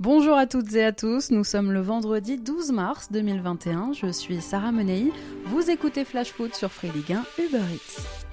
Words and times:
Bonjour 0.00 0.36
à 0.36 0.46
toutes 0.46 0.72
et 0.76 0.84
à 0.84 0.92
tous, 0.92 1.32
nous 1.32 1.42
sommes 1.42 1.72
le 1.72 1.80
vendredi 1.80 2.38
12 2.38 2.70
mars 2.70 3.08
2021, 3.10 3.94
je 3.94 4.12
suis 4.12 4.40
Sarah 4.40 4.70
Menei, 4.70 5.10
vous 5.46 5.70
écoutez 5.70 6.04
Flash 6.04 6.30
Foot 6.30 6.54
sur 6.54 6.70
Free 6.70 6.92
Ligue 6.94 7.14
1 7.14 7.24
Uber 7.42 7.58
Eats. 7.74 8.27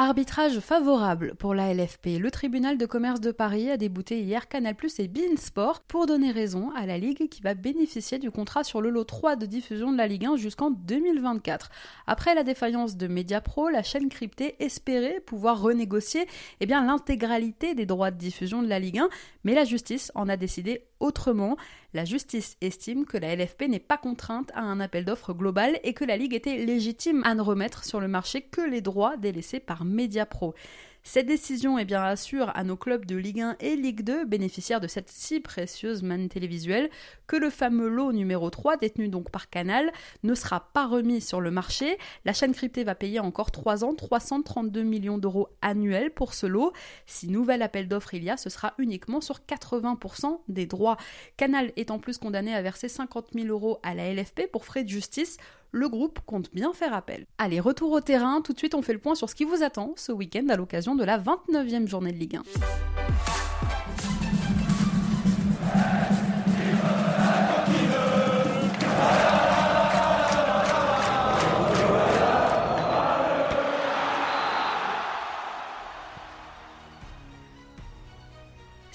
Arbitrage 0.00 0.60
favorable 0.60 1.34
pour 1.34 1.56
la 1.56 1.74
LFP. 1.74 2.20
Le 2.20 2.30
tribunal 2.30 2.78
de 2.78 2.86
commerce 2.86 3.20
de 3.20 3.32
Paris 3.32 3.68
a 3.68 3.76
débouté 3.76 4.20
hier 4.20 4.46
Canal 4.46 4.76
et 4.96 5.08
Beansport 5.08 5.80
pour 5.80 6.06
donner 6.06 6.30
raison 6.30 6.70
à 6.76 6.86
la 6.86 6.98
Ligue 6.98 7.28
qui 7.28 7.42
va 7.42 7.54
bénéficier 7.54 8.20
du 8.20 8.30
contrat 8.30 8.62
sur 8.62 8.80
le 8.80 8.90
lot 8.90 9.02
3 9.02 9.34
de 9.34 9.44
diffusion 9.44 9.90
de 9.90 9.96
la 9.96 10.06
Ligue 10.06 10.26
1 10.26 10.36
jusqu'en 10.36 10.70
2024. 10.70 11.70
Après 12.06 12.36
la 12.36 12.44
défaillance 12.44 12.96
de 12.96 13.08
Mediapro, 13.08 13.70
la 13.70 13.82
chaîne 13.82 14.08
cryptée 14.08 14.54
espérait 14.60 15.18
pouvoir 15.18 15.60
renégocier 15.60 16.28
eh 16.60 16.66
bien, 16.66 16.84
l'intégralité 16.84 17.74
des 17.74 17.84
droits 17.84 18.12
de 18.12 18.18
diffusion 18.18 18.62
de 18.62 18.68
la 18.68 18.78
Ligue 18.78 19.00
1, 19.00 19.08
mais 19.42 19.54
la 19.56 19.64
justice 19.64 20.12
en 20.14 20.28
a 20.28 20.36
décidé 20.36 20.84
autrement. 21.00 21.56
La 21.94 22.04
justice 22.04 22.56
estime 22.60 23.06
que 23.06 23.18
la 23.18 23.34
LFP 23.34 23.62
n'est 23.68 23.78
pas 23.78 23.98
contrainte 23.98 24.50
à 24.54 24.60
un 24.60 24.80
appel 24.80 25.04
d'offres 25.04 25.32
global 25.32 25.78
et 25.84 25.94
que 25.94 26.04
la 26.04 26.16
Ligue 26.16 26.34
était 26.34 26.64
légitime 26.64 27.22
à 27.24 27.34
ne 27.34 27.42
remettre 27.42 27.84
sur 27.84 28.00
le 28.00 28.08
marché 28.08 28.42
que 28.42 28.60
les 28.60 28.80
droits 28.80 29.16
délaissés 29.16 29.60
par 29.60 29.84
Mediapro. 29.84 30.54
Cette 31.02 31.26
décision 31.26 31.78
est 31.78 31.84
bien 31.86 32.02
assure 32.02 32.50
à 32.54 32.64
nos 32.64 32.76
clubs 32.76 33.06
de 33.06 33.16
Ligue 33.16 33.40
1 33.40 33.56
et 33.60 33.76
Ligue 33.76 34.02
2, 34.02 34.26
bénéficiaires 34.26 34.80
de 34.80 34.86
cette 34.86 35.08
si 35.08 35.40
précieuse 35.40 36.02
manne 36.02 36.28
télévisuelle, 36.28 36.90
que 37.26 37.36
le 37.36 37.48
fameux 37.50 37.88
lot 37.88 38.12
numéro 38.12 38.50
3, 38.50 38.76
détenu 38.76 39.08
donc 39.08 39.30
par 39.30 39.48
Canal, 39.48 39.90
ne 40.22 40.34
sera 40.34 40.68
pas 40.72 40.86
remis 40.86 41.20
sur 41.20 41.40
le 41.40 41.50
marché. 41.50 41.96
La 42.24 42.34
chaîne 42.34 42.52
cryptée 42.52 42.84
va 42.84 42.94
payer 42.94 43.20
encore 43.20 43.50
3 43.50 43.84
ans 43.84 43.94
332 43.94 44.82
millions 44.82 45.18
d'euros 45.18 45.48
annuels 45.62 46.10
pour 46.10 46.34
ce 46.34 46.46
lot. 46.46 46.72
Si 47.06 47.28
nouvel 47.28 47.62
appel 47.62 47.88
d'offres 47.88 48.14
il 48.14 48.24
y 48.24 48.30
a, 48.30 48.36
ce 48.36 48.50
sera 48.50 48.74
uniquement 48.78 49.20
sur 49.20 49.40
80% 49.48 50.40
des 50.48 50.66
droits. 50.66 50.98
Canal 51.36 51.72
est 51.76 51.90
en 51.90 51.98
plus 51.98 52.18
condamné 52.18 52.54
à 52.54 52.60
verser 52.60 52.88
50 52.88 53.28
000 53.34 53.46
euros 53.48 53.78
à 53.82 53.94
la 53.94 54.12
LFP 54.12 54.50
pour 54.52 54.64
frais 54.64 54.84
de 54.84 54.88
justice 54.88 55.38
le 55.72 55.88
groupe 55.88 56.20
compte 56.26 56.52
bien 56.52 56.72
faire 56.72 56.94
appel. 56.94 57.26
Allez, 57.38 57.60
retour 57.60 57.92
au 57.92 58.00
terrain, 58.00 58.40
tout 58.40 58.52
de 58.52 58.58
suite 58.58 58.74
on 58.74 58.82
fait 58.82 58.92
le 58.92 58.98
point 58.98 59.14
sur 59.14 59.28
ce 59.28 59.34
qui 59.34 59.44
vous 59.44 59.62
attend 59.62 59.92
ce 59.96 60.12
week-end 60.12 60.46
à 60.48 60.56
l'occasion 60.56 60.94
de 60.94 61.04
la 61.04 61.18
29e 61.18 61.86
journée 61.86 62.12
de 62.12 62.18
Ligue 62.18 62.36
1. 62.36 62.42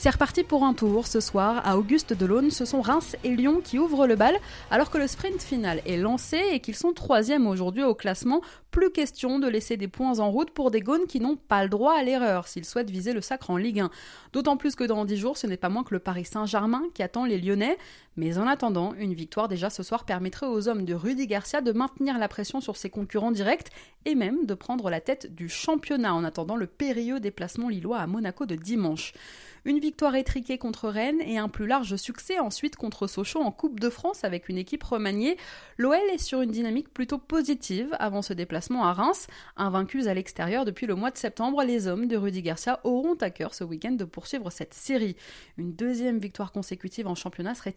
C'est 0.04 0.10
reparti 0.10 0.44
pour 0.44 0.66
un 0.66 0.74
tour 0.74 1.08
ce 1.08 1.22
soir 1.22 1.62
à 1.66 1.78
Auguste 1.78 2.12
Delaune. 2.12 2.52
Ce 2.52 2.66
sont 2.66 2.82
Reims 2.82 3.16
et 3.24 3.30
Lyon 3.30 3.62
qui 3.64 3.80
ouvrent 3.80 4.06
le 4.06 4.18
bal 4.18 4.36
alors 4.70 4.90
que 4.90 4.98
le 4.98 5.08
sprint 5.08 5.42
final 5.42 5.82
est 5.86 5.96
lancé 5.96 6.42
et 6.52 6.60
qu'ils 6.60 6.76
sont 6.76 6.92
troisième 6.92 7.48
aujourd'hui 7.48 7.84
au 7.84 7.96
classement. 7.96 8.42
Plus 8.70 8.90
question 8.90 9.40
de 9.40 9.48
laisser 9.48 9.78
des 9.78 9.88
points 9.88 10.20
en 10.20 10.30
route 10.30 10.52
pour 10.52 10.72
des 10.72 10.82
Gaunes 10.82 11.06
qui 11.08 11.22
n'ont 11.22 11.38
pas 11.38 11.64
le 11.64 11.70
droit 11.70 11.98
à 11.98 12.04
l'erreur 12.04 12.50
s'ils 12.50 12.66
souhaitent 12.66 12.90
viser 12.90 13.14
le 13.14 13.22
sacre 13.22 13.50
en 13.50 13.56
Ligue 13.56 13.80
1. 13.80 13.92
D'autant 14.34 14.58
plus 14.58 14.76
que 14.76 14.84
dans 14.84 15.06
10 15.06 15.16
jours, 15.16 15.38
ce 15.38 15.48
n'est 15.48 15.56
pas 15.56 15.70
moins 15.70 15.86
que 15.86 15.94
le 15.94 16.00
Paris 16.00 16.26
Saint-Germain 16.26 16.84
qui 16.94 17.02
attend 17.02 17.24
les 17.24 17.40
Lyonnais. 17.40 17.78
Mais 18.16 18.38
en 18.38 18.48
attendant, 18.48 18.94
une 18.94 19.14
victoire 19.14 19.48
déjà 19.48 19.70
ce 19.70 19.82
soir 19.82 20.06
permettrait 20.06 20.46
aux 20.46 20.68
hommes 20.68 20.86
de 20.86 20.94
Rudy 20.94 21.26
Garcia 21.26 21.62
de 21.62 21.72
maintenir 21.72 22.20
la 22.20 22.28
pression 22.28 22.62
sur 22.62 22.78
ses 22.78 22.90
concurrents 22.90 23.32
directs 23.32 23.70
et 24.06 24.16
même 24.16 24.46
de 24.46 24.54
prendre 24.54 24.90
la 24.90 25.02
tête 25.02 25.34
du 25.34 25.50
championnat 25.50 26.14
en 26.14 26.24
attendant 26.24 26.56
le 26.56 26.68
périlleux 26.68 27.20
déplacement 27.20 27.70
lillois 27.70 28.00
à 28.00 28.08
Monaco 28.08 28.46
de 28.46 28.56
dimanche. 28.56 29.14
Une 29.66 29.80
victoire 29.80 30.16
étriquée 30.16 30.58
contre 30.58 30.90
Rennes 30.90 31.22
et 31.22 31.38
un 31.38 31.48
plus 31.48 31.68
large 31.68 31.96
succès 31.96 32.38
ensuite 32.38 32.76
contre 32.76 33.08
Sochaux 33.08 33.40
en 33.40 33.52
Coupe 33.52 33.80
de 33.80 33.90
France 33.90 34.26
avec 34.26 34.50
une 34.50 34.58
équipe 34.58 34.84
remaniée. 34.84 35.38
L'OL 35.78 35.98
est 36.12 36.18
sur 36.18 36.42
une 36.42 36.52
dynamique 36.52 36.94
plutôt 36.94 37.18
positive 37.18 37.96
avant 37.98 38.22
ce 38.22 38.34
déplacement 38.34 38.84
à 38.84 38.92
Reims. 38.92 39.28
Invaincus 39.56 40.08
à 40.08 40.14
l'extérieur 40.14 40.66
depuis 40.66 40.86
le 40.86 40.96
mois 40.96 41.12
de 41.12 41.18
septembre, 41.18 41.64
les 41.64 41.88
hommes 41.88 42.10
de 42.10 42.18
Rudy 42.18 42.42
Garcia 42.42 42.82
auront 42.84 43.16
à 43.16 43.30
cœur 43.30 43.54
ce 43.54 43.64
week-end 43.64 43.94
de 43.94 44.04
poursuivre 44.04 44.52
cette 44.52 44.74
série. 44.74 45.16
Une 45.58 45.74
deuxième 45.74 46.20
victoire 46.20 46.52
consécutive 46.52 47.08
en 47.08 47.16
championnat 47.16 47.56
serait 47.56 47.76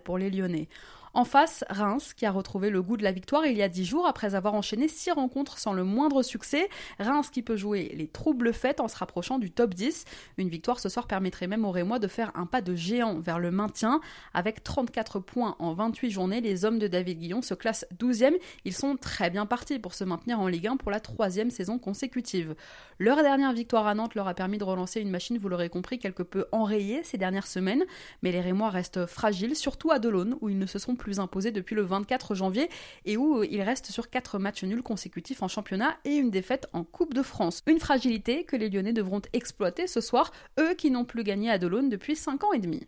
pour 0.00 0.18
les 0.18 0.30
Lyonnais. 0.30 0.68
En 1.16 1.24
face, 1.24 1.64
Reims, 1.70 2.12
qui 2.12 2.26
a 2.26 2.32
retrouvé 2.32 2.70
le 2.70 2.82
goût 2.82 2.96
de 2.96 3.04
la 3.04 3.12
victoire 3.12 3.46
il 3.46 3.56
y 3.56 3.62
a 3.62 3.68
dix 3.68 3.84
jours 3.84 4.04
après 4.04 4.34
avoir 4.34 4.54
enchaîné 4.54 4.88
six 4.88 5.12
rencontres 5.12 5.58
sans 5.58 5.72
le 5.72 5.84
moindre 5.84 6.24
succès. 6.24 6.68
Reims 6.98 7.30
qui 7.30 7.40
peut 7.40 7.56
jouer 7.56 7.94
les 7.96 8.08
troubles 8.08 8.52
faits 8.52 8.80
en 8.80 8.88
se 8.88 8.96
rapprochant 8.96 9.38
du 9.38 9.52
top 9.52 9.74
10. 9.74 10.06
Une 10.38 10.48
victoire 10.48 10.80
ce 10.80 10.88
soir 10.88 11.06
permettrait 11.06 11.46
même 11.46 11.64
aux 11.64 11.70
Rémois 11.70 12.00
de 12.00 12.08
faire 12.08 12.32
un 12.34 12.46
pas 12.46 12.62
de 12.62 12.74
géant 12.74 13.20
vers 13.20 13.38
le 13.38 13.52
maintien. 13.52 14.00
Avec 14.32 14.64
34 14.64 15.20
points 15.20 15.54
en 15.60 15.72
28 15.72 16.10
journées, 16.10 16.40
les 16.40 16.64
hommes 16.64 16.80
de 16.80 16.88
David 16.88 17.20
Guillon 17.20 17.42
se 17.42 17.54
classent 17.54 17.86
12e. 17.96 18.34
Ils 18.64 18.74
sont 18.74 18.96
très 18.96 19.30
bien 19.30 19.46
partis 19.46 19.78
pour 19.78 19.94
se 19.94 20.02
maintenir 20.02 20.40
en 20.40 20.48
Ligue 20.48 20.66
1 20.66 20.78
pour 20.78 20.90
la 20.90 20.98
troisième 20.98 21.50
saison 21.50 21.78
consécutive. 21.78 22.56
Leur 22.98 23.22
dernière 23.22 23.52
victoire 23.52 23.86
à 23.86 23.94
Nantes 23.94 24.16
leur 24.16 24.26
a 24.26 24.34
permis 24.34 24.58
de 24.58 24.64
relancer 24.64 25.00
une 25.00 25.10
machine, 25.10 25.38
vous 25.38 25.48
l'aurez 25.48 25.68
compris, 25.68 26.00
quelque 26.00 26.24
peu 26.24 26.46
enrayée 26.50 27.04
ces 27.04 27.18
dernières 27.18 27.46
semaines. 27.46 27.84
Mais 28.24 28.32
les 28.32 28.40
Rémois 28.40 28.70
restent 28.70 29.06
fragiles, 29.06 29.54
surtout 29.54 29.92
à 29.92 30.00
Delaune, 30.00 30.36
où 30.40 30.48
ils 30.48 30.58
ne 30.58 30.66
se 30.66 30.80
sont 30.80 30.96
plus 30.96 31.03
imposés 31.18 31.50
depuis 31.50 31.74
le 31.74 31.82
24 31.82 32.34
janvier 32.34 32.68
et 33.04 33.16
où 33.16 33.42
ils 33.42 33.62
restent 33.62 33.90
sur 33.90 34.10
4 34.10 34.38
matchs 34.38 34.64
nuls 34.64 34.82
consécutifs 34.82 35.42
en 35.42 35.48
championnat 35.48 35.96
et 36.04 36.16
une 36.16 36.30
défaite 36.30 36.68
en 36.72 36.84
Coupe 36.84 37.14
de 37.14 37.22
France. 37.22 37.62
Une 37.66 37.80
fragilité 37.80 38.44
que 38.44 38.56
les 38.56 38.70
Lyonnais 38.70 38.92
devront 38.92 39.22
exploiter 39.32 39.86
ce 39.86 40.00
soir, 40.00 40.32
eux 40.58 40.74
qui 40.74 40.90
n'ont 40.90 41.04
plus 41.04 41.24
gagné 41.24 41.50
à 41.50 41.58
Delaune 41.58 41.88
depuis 41.88 42.16
5 42.16 42.44
ans 42.44 42.52
et 42.52 42.58
demi. 42.58 42.86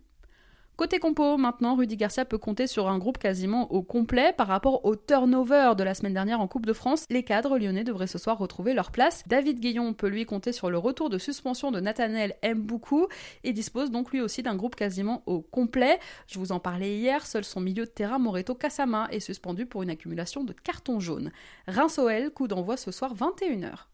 Côté 0.76 0.98
compo, 0.98 1.38
maintenant, 1.38 1.74
Rudy 1.74 1.96
Garcia 1.96 2.26
peut 2.26 2.36
compter 2.36 2.66
sur 2.66 2.86
un 2.88 2.98
groupe 2.98 3.16
quasiment 3.16 3.72
au 3.72 3.82
complet 3.82 4.34
par 4.36 4.46
rapport 4.46 4.84
au 4.84 4.94
turnover 4.94 5.72
de 5.74 5.82
la 5.82 5.94
semaine 5.94 6.12
dernière 6.12 6.38
en 6.38 6.48
Coupe 6.48 6.66
de 6.66 6.74
France. 6.74 7.06
Les 7.08 7.22
cadres 7.22 7.58
lyonnais 7.58 7.82
devraient 7.82 8.06
ce 8.06 8.18
soir 8.18 8.36
retrouver 8.36 8.74
leur 8.74 8.90
place. 8.90 9.22
David 9.26 9.58
Guillon 9.58 9.94
peut 9.94 10.08
lui 10.08 10.26
compter 10.26 10.52
sur 10.52 10.68
le 10.68 10.76
retour 10.76 11.08
de 11.08 11.16
suspension 11.16 11.70
de 11.70 11.80
Nathanael 11.80 12.34
Mboukou 12.44 13.08
et 13.42 13.54
dispose 13.54 13.90
donc 13.90 14.12
lui 14.12 14.20
aussi 14.20 14.42
d'un 14.42 14.54
groupe 14.54 14.76
quasiment 14.76 15.22
au 15.24 15.40
complet. 15.40 15.98
Je 16.26 16.38
vous 16.38 16.52
en 16.52 16.60
parlais 16.60 16.98
hier, 16.98 17.26
seul 17.26 17.44
son 17.44 17.60
milieu 17.60 17.86
de 17.86 17.90
terrain 17.90 18.18
Moreto 18.18 18.54
Kasama 18.54 19.08
est 19.10 19.20
suspendu 19.20 19.64
pour 19.64 19.82
une 19.82 19.88
accumulation 19.88 20.44
de 20.44 20.52
cartons 20.52 21.00
jaunes. 21.00 21.32
Reims-OL, 21.68 22.30
coup 22.32 22.48
d'envoi 22.48 22.76
ce 22.76 22.90
soir 22.90 23.14
21h. 23.14 23.86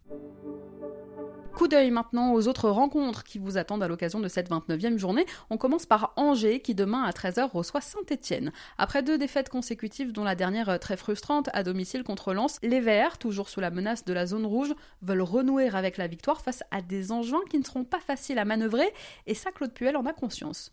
Coup 1.54 1.68
d'œil 1.68 1.90
maintenant 1.90 2.32
aux 2.32 2.48
autres 2.48 2.70
rencontres 2.70 3.24
qui 3.24 3.38
vous 3.38 3.58
attendent 3.58 3.82
à 3.82 3.88
l'occasion 3.88 4.20
de 4.20 4.28
cette 4.28 4.50
29e 4.50 4.96
journée. 4.96 5.26
On 5.50 5.58
commence 5.58 5.84
par 5.84 6.14
Angers 6.16 6.60
qui 6.60 6.74
demain 6.74 7.02
à 7.02 7.10
13h 7.10 7.50
reçoit 7.50 7.82
Saint-Etienne. 7.82 8.52
Après 8.78 9.02
deux 9.02 9.18
défaites 9.18 9.50
consécutives 9.50 10.12
dont 10.12 10.24
la 10.24 10.34
dernière 10.34 10.70
euh, 10.70 10.78
très 10.78 10.96
frustrante 10.96 11.50
à 11.52 11.62
domicile 11.62 12.04
contre 12.04 12.32
Lens, 12.32 12.58
les 12.62 12.80
Verts, 12.80 13.18
toujours 13.18 13.50
sous 13.50 13.60
la 13.60 13.70
menace 13.70 14.06
de 14.06 14.14
la 14.14 14.26
zone 14.26 14.46
rouge, 14.46 14.74
veulent 15.02 15.20
renouer 15.20 15.68
avec 15.68 15.98
la 15.98 16.06
victoire 16.06 16.40
face 16.40 16.62
à 16.70 16.80
des 16.80 17.12
enjeux 17.12 17.44
qui 17.50 17.58
ne 17.58 17.64
seront 17.64 17.84
pas 17.84 18.00
faciles 18.00 18.38
à 18.38 18.46
manœuvrer 18.46 18.90
et 19.26 19.34
ça 19.34 19.52
Claude 19.52 19.72
Puel 19.72 19.96
en 19.98 20.06
a 20.06 20.14
conscience. 20.14 20.70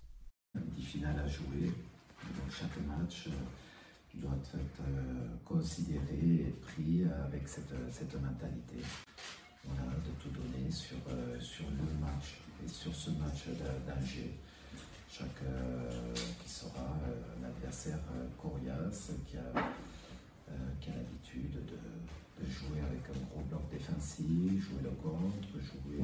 Un 0.55 0.61
petit 0.61 0.83
final 0.83 1.15
à 1.19 1.27
jouer 1.27 1.73
dans 2.23 2.49
chaque 2.49 2.77
match 2.87 3.27
doit 4.13 4.31
être 4.55 4.81
euh, 4.87 5.27
considéré 5.43 6.47
et 6.47 6.55
pris 6.61 7.03
avec 7.27 7.47
cette 7.47 8.13
mentalité 8.21 8.77
de 10.05 10.11
tout 10.21 10.29
donner 10.29 10.71
sur, 10.71 10.97
euh, 11.09 11.39
sur 11.39 11.65
le 11.65 11.99
match 11.99 12.41
et 12.63 12.67
sur 12.67 12.93
ce 13.09 13.19
match 13.21 13.57
d'Angers. 13.87 14.37
Chaque 15.11 15.41
euh, 15.43 16.13
qui 16.41 16.49
sera 16.49 16.95
euh, 17.07 17.41
un 17.41 17.47
adversaire 17.47 17.99
coriace 18.41 19.11
qui 19.27 19.37
a, 19.37 19.53
l'habitude 20.87 21.53
de, 21.53 22.43
de, 22.43 22.49
jouer 22.49 22.79
avec 22.81 23.03
un 23.09 23.19
gros 23.29 23.43
bloc 23.49 23.61
défensif, 23.71 24.25
jouer 24.63 24.81
le 24.83 24.89
contre, 25.01 25.53
jouer 25.53 26.01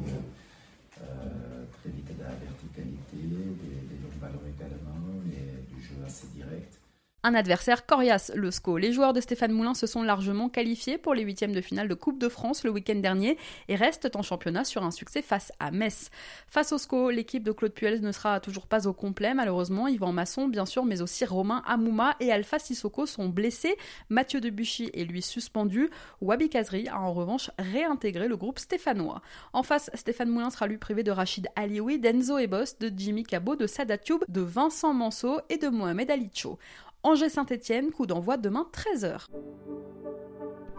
très 0.92 1.90
vite 1.90 2.10
à 2.20 2.24
la 2.24 2.36
verticalité, 2.36 3.18
des, 3.18 3.88
des 3.90 4.02
longs 4.02 4.20
ballons 4.22 4.46
également 4.46 5.22
et 5.28 5.74
du 5.74 5.82
jeu 5.82 5.96
assez 6.06 6.28
direct 6.28 6.80
un 7.26 7.34
adversaire 7.34 7.88
coriace, 7.88 8.32
le 8.36 8.52
SCO. 8.52 8.78
Les 8.78 8.94
joueurs 8.94 9.12
de 9.12 9.20
Stéphane 9.20 9.52
Moulin 9.52 9.74
se 9.74 9.88
sont 9.88 10.04
largement 10.04 10.48
qualifiés 10.48 11.00
pour 11.00 11.16
les 11.16 11.24
huitièmes 11.24 11.54
de 11.54 11.62
finale 11.62 11.88
de 11.88 11.96
Coupe 11.96 12.20
de 12.20 12.30
France 12.30 12.64
le 12.64 12.70
week-end 12.70 13.00
dernier 13.00 13.40
et 13.68 13.76
restent 13.76 14.16
en 14.16 14.22
championnat 14.22 14.64
sur 14.64 14.84
un 14.84 14.92
succès 14.92 15.24
face 15.24 15.52
à 15.60 15.72
Metz. 15.72 16.12
Face 16.48 16.72
au 16.72 16.78
SCO, 16.78 17.10
l'équipe 17.10 17.44
de 17.44 17.52
Claude 17.52 17.74
Puel 17.74 18.02
ne 18.02 18.12
sera 18.12 18.40
toujours 18.40 18.68
pas 18.68 18.86
au 18.86 18.94
complet, 18.94 19.34
malheureusement. 19.34 19.88
Yvan 19.88 20.12
Masson, 20.12 20.48
bien 20.48 20.68
sûr, 20.68 20.86
mais 20.86 21.02
aussi 21.02 21.26
Romain 21.26 21.64
Amouma 21.66 22.16
et 22.20 22.32
Alpha 22.32 22.60
Sissoko 22.60 23.08
sont 23.08 23.28
blessés. 23.28 23.76
Mathieu 24.10 24.40
Debuchy 24.40 24.92
est 24.94 25.06
lui 25.06 25.24
suspendu. 25.24 25.90
Wabi 26.22 26.50
Kazri 26.50 26.88
a 26.90 27.00
en 27.00 27.12
revanche 27.12 27.50
réintégré 27.58 28.28
le 28.28 28.38
groupe 28.38 28.60
stéphanois. 28.60 29.24
En 29.52 29.64
face, 29.64 29.90
Stéphane 29.96 30.30
Moulin 30.30 30.52
sera 30.52 30.68
lui 30.68 30.78
privé 30.78 31.02
de 31.02 31.10
Rachid 31.10 31.48
Alioui, 31.56 31.98
d'Enzo 31.98 32.38
Ebos, 32.38 32.78
de 32.80 32.92
Jimmy 32.96 33.24
Cabot, 33.24 33.56
de 33.56 33.66
Sada 33.66 33.98
Tube, 33.98 34.24
de 34.28 34.42
Vincent 34.42 34.94
Manso 34.94 35.40
et 35.50 35.58
de 35.58 35.70
Mohamed 35.70 36.12
Alicho. 36.12 36.60
Angers-Saint-Etienne, 37.06 37.92
coup 37.92 38.08
d'envoi 38.08 38.38
demain 38.38 38.66
13h. 38.74 39.28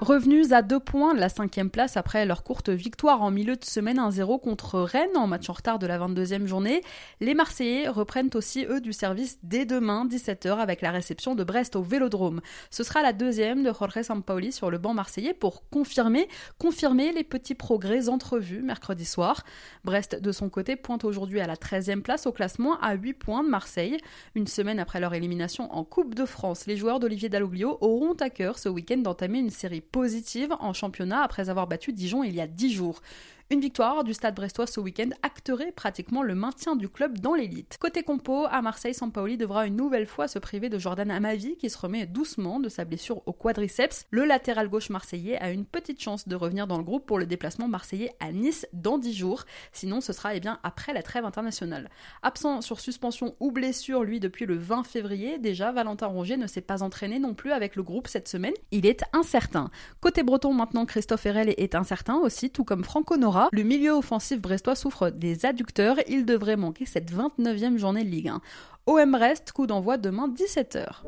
Revenus 0.01 0.53
à 0.53 0.61
deux 0.61 0.79
points 0.79 1.15
de 1.15 1.21
la 1.21 1.31
cinquième 1.31 1.71
place 1.71 1.97
après 1.97 2.27
leur 2.27 2.45
courte 2.45 2.69
victoire 2.69 3.23
en 3.23 3.31
milieu 3.31 3.57
de 3.57 3.65
semaine 3.65 3.97
1-0 3.97 4.43
contre 4.43 4.81
Rennes 4.81 5.17
en 5.17 5.27
match 5.27 5.49
en 5.49 5.55
retard 5.55 5.79
de 5.79 5.87
la 5.87 5.99
22e 5.99 6.45
journée, 6.45 6.83
les 7.21 7.33
Marseillais 7.33 7.89
reprennent 7.89 8.29
aussi 8.35 8.67
eux 8.67 8.83
du 8.83 8.93
service 8.93 9.39
dès 9.43 9.65
demain 9.65 10.07
17h 10.07 10.59
avec 10.59 10.83
la 10.83 10.91
réception 10.91 11.35
de 11.35 11.45
Brest 11.45 11.77
au 11.77 11.83
Vélodrome. 11.83 12.43
Ce 12.71 12.85
sera 12.85 13.01
la 13.01 13.15
deuxième 13.15 13.63
de 13.63 13.73
Jorge 13.73 14.03
Sampaoli 14.03 14.53
sur 14.53 14.71
le 14.71 14.77
banc 14.77 14.93
marseillais 14.93 15.33
pour 15.33 15.67
confirmer, 15.71 16.29
confirmer 16.59 17.13
les 17.13 17.25
petits 17.25 17.55
progrès 17.55 18.11
entrevus 18.11 18.61
mercredi 18.61 19.07
soir. 19.07 19.45
Brest 19.83 20.21
de 20.21 20.31
son 20.31 20.51
côté 20.51 20.77
pointe 20.77 21.05
aujourd'hui 21.05 21.41
à 21.41 21.47
la 21.47 21.57
13e 21.57 22.03
place 22.03 22.27
au 22.27 22.33
classement 22.33 22.79
à 22.81 22.93
8 22.93 23.15
points 23.15 23.43
de 23.43 23.49
Marseille. 23.49 23.97
Une 24.35 24.47
semaine 24.47 24.79
après 24.79 25.01
leur 25.01 25.15
élimination 25.15 25.73
en 25.73 25.85
Coupe 25.85 26.15
de 26.15 26.27
France, 26.27 26.67
les 26.67 26.77
joueurs 26.77 27.01
d'Olivier 27.01 27.31
Dalloglio 27.31 27.79
auront 27.81 28.13
à 28.21 28.29
cœur 28.29 28.59
ce 28.59 28.69
week-end 28.69 28.99
d'entamer 28.99 29.39
une 29.39 29.49
série 29.49 29.81
positive 29.91 30.55
en 30.61 30.73
championnat 30.73 31.23
après 31.23 31.49
avoir 31.49 31.67
battu 31.67 31.93
Dijon 31.93 32.23
il 32.23 32.35
y 32.35 32.41
a 32.41 32.47
10 32.47 32.73
jours. 32.73 33.03
Une 33.49 33.61
victoire 33.61 34.03
du 34.03 34.13
Stade 34.13 34.35
brestois 34.35 34.67
ce 34.67 34.81
week-end 34.81 35.11
acterait 35.23 35.71
pratiquement 35.71 36.25
le 36.25 36.35
maintien 36.35 36.75
du 36.75 36.89
club 36.89 37.21
dans 37.21 37.37
l'élite. 37.37 37.77
Côté 37.79 38.03
compo, 38.03 38.45
à 38.51 38.61
Marseille, 38.61 38.93
Sampaoli 38.93 39.37
devra 39.37 39.69
une 39.69 39.77
nouvelle 39.77 40.09
fois 40.09 40.27
se 40.27 40.41
priver 40.41 40.69
de 40.69 40.81
Jordan 40.81 41.13
Amavi 41.13 41.57
qui 41.57 41.71
se 41.71 41.79
remet 41.79 42.07
doucement 42.07 42.59
de 42.59 42.69
sa 42.69 42.85
blessure 42.85 43.23
au 43.25 43.33
quadriceps. 43.33 44.05
Le 44.11 44.25
latéral 44.25 44.69
gauche 44.69 44.91
marseillais 44.91 45.39
a 45.39 45.53
une 45.53 45.65
petite 45.65 46.03
chance 46.03 46.27
de 46.27 46.35
revenir 46.35 46.67
dans 46.67 46.77
le 46.77 46.83
groupe 46.83 47.07
pour 47.07 47.21
le 47.21 47.27
déplacement 47.27 47.69
marseillais 47.69 48.17
à 48.19 48.33
Nice 48.33 48.67
dans 48.73 48.99
10 48.99 49.15
jours. 49.15 49.45
Sinon, 49.71 50.01
ce 50.01 50.13
sera 50.13 50.35
eh 50.35 50.41
bien 50.41 50.59
après 50.65 50.93
la 50.93 51.05
trêve 51.05 51.25
internationale. 51.25 51.89
Absent 52.25 52.63
sur 52.63 52.81
suspension 52.81 53.37
ou 53.39 53.53
blessure, 53.53 54.03
lui, 54.03 54.19
depuis 54.19 54.47
le 54.47 54.57
20 54.57 54.83
février, 54.83 55.39
déjà, 55.39 55.71
Valentin 55.71 56.09
Rongier 56.09 56.37
ne 56.37 56.49
s'est 56.49 56.63
pas 56.63 56.83
entraîné 56.83 57.21
non 57.21 57.35
plus 57.35 57.53
avec 57.53 57.77
le 57.77 57.85
groupe 57.85 58.09
cette 58.09 58.27
semaine. 58.27 58.55
Il 58.73 58.87
est 58.87 59.05
incertain. 59.13 59.71
Côté 60.01 60.25
breton, 60.25 60.53
maintenant, 60.53 60.85
Christophe 60.85 61.27
Herel 61.27 61.55
est 61.57 61.77
incertain 61.77 62.17
aussi, 62.17 62.51
tout 62.51 62.65
comme 62.65 62.83
Franco 62.83 63.17
Nora 63.17 63.36
le 63.53 63.63
milieu 63.63 63.93
offensif 63.93 64.41
brestois 64.41 64.75
souffre 64.75 65.11
des 65.11 65.45
adducteurs. 65.47 65.97
Il 66.09 66.25
devrait 66.25 66.57
manquer 66.57 66.87
cette 66.87 67.13
29e 67.13 67.77
journée 67.77 68.05
de 68.05 68.09
Ligue 68.09 68.29
1. 68.29 68.41
OM 68.87 69.15
reste, 69.15 69.53
coup 69.53 69.67
d'envoi 69.67 69.97
demain 69.97 70.29
17h. 70.29 71.03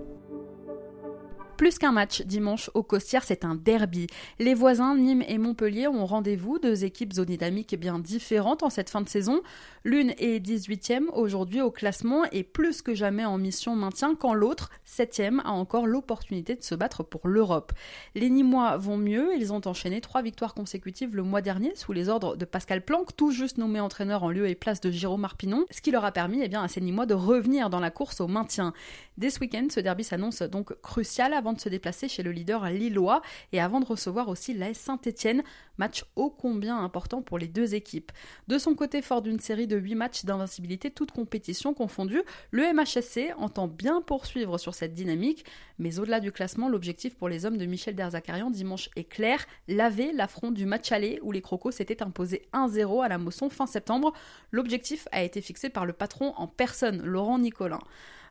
Plus 1.58 1.76
qu'un 1.76 1.90
match 1.90 2.22
dimanche 2.22 2.70
au 2.74 2.84
Costières, 2.84 3.24
c'est 3.24 3.44
un 3.44 3.56
derby. 3.56 4.06
Les 4.38 4.54
voisins 4.54 4.94
Nîmes 4.94 5.24
et 5.26 5.38
Montpellier 5.38 5.88
ont 5.88 6.06
rendez-vous, 6.06 6.60
deux 6.60 6.84
équipes 6.84 7.12
zone 7.12 7.24
dynamiques 7.24 7.76
bien 7.76 7.98
différentes 7.98 8.62
en 8.62 8.70
cette 8.70 8.90
fin 8.90 9.00
de 9.00 9.08
saison. 9.08 9.42
L'une 9.82 10.10
est 10.18 10.38
18e 10.38 11.08
aujourd'hui 11.14 11.60
au 11.60 11.72
classement 11.72 12.22
et 12.30 12.44
plus 12.44 12.80
que 12.80 12.94
jamais 12.94 13.24
en 13.24 13.38
mission 13.38 13.74
maintien 13.74 14.14
quand 14.14 14.34
l'autre, 14.34 14.70
7e, 14.86 15.40
a 15.40 15.50
encore 15.50 15.88
l'opportunité 15.88 16.54
de 16.54 16.62
se 16.62 16.76
battre 16.76 17.02
pour 17.02 17.26
l'Europe. 17.26 17.72
Les 18.14 18.30
Nîmois 18.30 18.76
vont 18.76 18.96
mieux, 18.96 19.36
ils 19.36 19.52
ont 19.52 19.66
enchaîné 19.66 20.00
trois 20.00 20.22
victoires 20.22 20.54
consécutives 20.54 21.16
le 21.16 21.24
mois 21.24 21.40
dernier 21.40 21.72
sous 21.74 21.92
les 21.92 22.08
ordres 22.08 22.36
de 22.36 22.44
Pascal 22.44 22.84
Planck, 22.84 23.16
tout 23.16 23.32
juste 23.32 23.58
nommé 23.58 23.80
entraîneur 23.80 24.22
en 24.22 24.30
lieu 24.30 24.48
et 24.48 24.54
place 24.54 24.80
de 24.80 24.92
Jérôme 24.92 25.22
Marpinon, 25.22 25.66
ce 25.72 25.80
qui 25.80 25.90
leur 25.90 26.04
a 26.04 26.12
permis 26.12 26.40
eh 26.40 26.48
bien, 26.48 26.62
à 26.62 26.68
ces 26.68 26.80
Nîmois 26.80 27.06
de 27.06 27.14
revenir 27.14 27.68
dans 27.68 27.80
la 27.80 27.90
course 27.90 28.20
au 28.20 28.28
maintien. 28.28 28.72
Dès 29.16 29.30
ce 29.30 29.40
week-end, 29.40 29.66
ce 29.70 29.80
derby 29.80 30.04
s'annonce 30.04 30.42
donc 30.42 30.80
crucial 30.82 31.32
avant 31.32 31.47
de 31.52 31.60
se 31.60 31.68
déplacer 31.68 32.08
chez 32.08 32.22
le 32.22 32.32
leader 32.32 32.68
lillois 32.70 33.22
et 33.52 33.60
avant 33.60 33.80
de 33.80 33.86
recevoir 33.86 34.28
aussi 34.28 34.54
l'AS 34.54 34.74
Saint-Etienne, 34.74 35.42
match 35.76 36.04
ô 36.16 36.30
combien 36.30 36.78
important 36.78 37.22
pour 37.22 37.38
les 37.38 37.48
deux 37.48 37.74
équipes. 37.74 38.12
De 38.48 38.58
son 38.58 38.74
côté, 38.74 39.02
fort 39.02 39.22
d'une 39.22 39.40
série 39.40 39.66
de 39.66 39.76
8 39.76 39.94
matchs 39.94 40.24
d'invincibilité, 40.24 40.90
toutes 40.90 41.12
compétitions 41.12 41.74
confondues, 41.74 42.22
le 42.50 42.72
MHSC 42.72 43.32
entend 43.38 43.68
bien 43.68 44.00
poursuivre 44.00 44.58
sur 44.58 44.74
cette 44.74 44.94
dynamique, 44.94 45.44
mais 45.78 45.98
au-delà 45.98 46.20
du 46.20 46.32
classement, 46.32 46.68
l'objectif 46.68 47.16
pour 47.16 47.28
les 47.28 47.46
hommes 47.46 47.58
de 47.58 47.66
Michel 47.66 47.94
Derzakarian 47.94 48.50
dimanche 48.50 48.90
est 48.96 49.04
clair, 49.04 49.46
laver 49.68 50.12
l'affront 50.12 50.50
du 50.50 50.66
match 50.66 50.92
aller 50.92 51.18
où 51.22 51.32
les 51.32 51.42
Crocos 51.42 51.72
s'étaient 51.72 52.02
imposés 52.02 52.42
1-0 52.52 53.04
à 53.04 53.08
la 53.08 53.18
Mosson 53.18 53.48
fin 53.48 53.66
septembre. 53.66 54.12
L'objectif 54.50 55.08
a 55.12 55.22
été 55.22 55.40
fixé 55.40 55.70
par 55.70 55.86
le 55.86 55.92
patron 55.92 56.34
en 56.36 56.46
personne, 56.46 57.02
Laurent 57.02 57.38
Nicolin. 57.38 57.80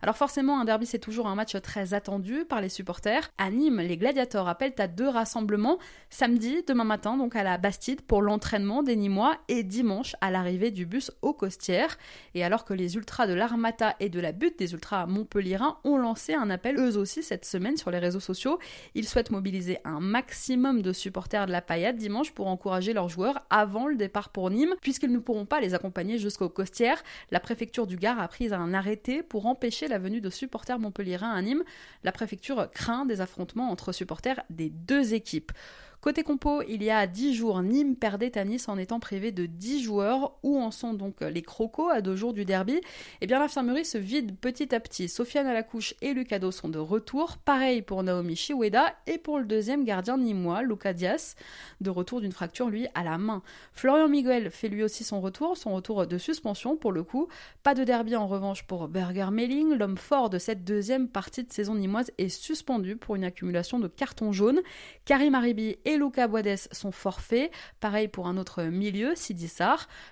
Alors 0.02 0.16
forcément, 0.16 0.60
un 0.60 0.66
derby, 0.66 0.86
c'est 0.86 1.00
toujours 1.00 1.28
un 1.28 1.36
match 1.36 1.60
très 1.62 1.94
attendu 1.94 2.46
par 2.46 2.62
les 2.62 2.70
supporters. 2.70 3.32
À 3.38 3.50
Nîmes, 3.50 3.82
les 3.82 3.98
gladiateurs 3.98 4.48
appellent 4.48 4.76
à 4.78 4.88
deux 4.88 5.08
rassemblements, 5.08 5.80
samedi, 6.10 6.64
demain 6.68 6.84
matin, 6.84 7.18
donc 7.18 7.36
à 7.36 7.44
la 7.44 7.58
Bastide, 7.58 8.02
pour 8.02 8.22
l'entraînement 8.22 8.84
des 8.84 8.96
Nîmois, 8.96 9.38
et 9.48 9.64
dimanche, 9.64 10.16
à 10.22 10.32
l'arrivée 10.32 10.72
du 10.72 10.86
bus 10.86 11.12
aux 11.22 11.34
Costières. 11.34 11.98
Et 12.36 12.44
alors 12.44 12.66
que 12.66 12.74
les 12.74 12.96
ultras 12.96 13.28
de 13.28 13.34
l'Armata 13.34 13.96
et 14.00 14.10
de 14.10 14.20
la 14.20 14.32
butte 14.32 14.60
des 14.60 14.74
ultras 14.74 15.06
montpelliérains 15.06 15.78
ont 15.84 15.98
lancé 15.98 16.34
un 16.34 16.50
appel 16.50 16.78
eux 16.78 16.98
aussi 16.98 17.24
cette 17.24 17.46
semaine 17.46 17.78
sur 17.78 17.92
les 17.92 18.00
réseaux 18.00 18.20
sociaux, 18.20 18.60
ils 18.96 19.08
souhaitent 19.08 19.32
mobiliser 19.32 19.80
un 19.84 20.00
maximum 20.00 20.82
de 20.82 20.94
supporters 20.94 21.46
de 21.46 21.52
la 21.52 21.62
paillade 21.62 21.98
dimanche 21.98 22.32
pour 22.32 22.48
encourager 22.48 22.94
leurs 22.94 23.10
joueurs 23.10 23.46
avant 23.50 23.88
le 23.88 23.96
départ 23.96 24.30
pour 24.30 24.50
Nîmes, 24.50 24.76
puisqu'ils 24.82 25.12
ne 25.12 25.20
pourront 25.20 25.46
pas 25.46 25.60
les 25.60 25.74
accompagner 25.74 26.18
jusqu'aux 26.18 26.50
Costières. 26.50 27.04
La 27.32 27.40
préfecture 27.40 27.88
du 27.88 27.98
Gard 27.98 28.20
a 28.20 28.28
pris 28.28 28.54
un 28.54 28.74
arrêté 28.74 29.24
pour 29.24 29.46
empêcher 29.46 29.87
la 29.88 30.00
venue 30.00 30.22
de 30.22 30.30
supporters 30.30 30.80
montpelliérains 30.80 31.34
à 31.34 31.42
Nîmes, 31.42 31.64
la 32.04 32.12
préfecture 32.12 32.70
craint 32.72 33.06
des 33.06 33.22
affrontements 33.22 33.70
entre 33.70 33.92
supporters 33.92 34.42
des 34.50 34.70
deux 34.70 35.14
équipes. 35.14 35.52
Côté 36.00 36.22
compo, 36.24 36.62
il 36.68 36.84
y 36.84 36.92
a 36.92 37.08
10 37.08 37.34
jours, 37.34 37.64
Nîmes 37.64 37.96
perdait 37.96 38.38
à 38.38 38.46
Nice 38.46 38.70
en 38.70 38.78
étant 38.78 39.00
privé 39.00 39.32
de 39.32 39.48
10 39.48 39.82
joueurs. 39.82 40.38
Où 40.44 40.60
en 40.60 40.70
sont 40.70 40.94
donc 40.94 41.22
les 41.22 41.42
crocos 41.42 41.90
à 41.92 42.02
deux 42.02 42.16
jours 42.16 42.34
du 42.34 42.46
derby? 42.46 42.80
Eh 43.20 43.26
bien, 43.28 43.40
l'infirmerie 43.40 43.84
se 43.84 43.98
vide 43.98 44.38
petit 44.38 44.76
à 44.76 44.80
petit. 44.80 45.10
Sofiane 45.10 45.48
Alacouche 45.48 45.96
et 46.02 46.14
Lucado 46.14 46.52
sont 46.52 46.70
de 46.70 46.78
retour. 46.78 47.38
Pareil 47.38 47.82
pour 47.82 48.04
Naomi 48.04 48.36
Shiweda 48.36 48.94
et 49.08 49.18
pour 49.18 49.40
le 49.40 49.46
deuxième 49.46 49.86
gardien 49.86 50.18
nîmois, 50.18 50.62
Luca 50.62 50.94
Dias, 50.94 51.36
de 51.82 51.90
retour 51.90 52.22
d'une 52.22 52.32
fracture, 52.32 52.70
lui, 52.70 52.88
à 52.94 53.04
la 53.04 53.18
main. 53.18 53.42
Florian 53.74 54.08
Miguel 54.08 54.52
fait 54.52 54.70
lui 54.70 54.84
aussi 54.84 55.04
son 55.04 55.20
retour, 55.20 55.58
son 55.58 55.74
retour 55.74 56.06
de 56.06 56.18
suspension 56.20 56.78
pour 56.78 56.92
le 56.92 57.02
coup. 57.04 57.28
Pas 57.64 57.74
de 57.74 57.84
derby 57.84 58.16
en 58.16 58.28
revanche 58.28 58.68
pour 58.68 58.88
Berger 58.88 59.30
Melling. 59.32 59.74
L'homme 59.74 59.98
fort 59.98 60.30
de 60.30 60.38
cette 60.38 60.64
deuxième 60.64 61.08
partie 61.08 61.44
de 61.44 61.52
saison 61.52 61.74
nîmoise 61.74 62.12
est 62.20 62.30
suspendu 62.30 62.98
pour 62.98 63.16
une 63.16 63.24
accumulation 63.24 63.80
de 63.80 63.88
cartons 63.88 64.32
jaunes. 64.32 64.62
Karim 65.06 65.34
Aribi 65.34 65.78
et 65.88 65.98
Luca 65.98 66.28
Boades 66.28 66.60
sont 66.74 66.92
forfaits. 66.92 67.50
Pareil 67.80 68.10
pour 68.10 68.28
un 68.28 68.36
autre 68.36 68.64
milieu, 68.64 69.16
Sidi. 69.16 69.48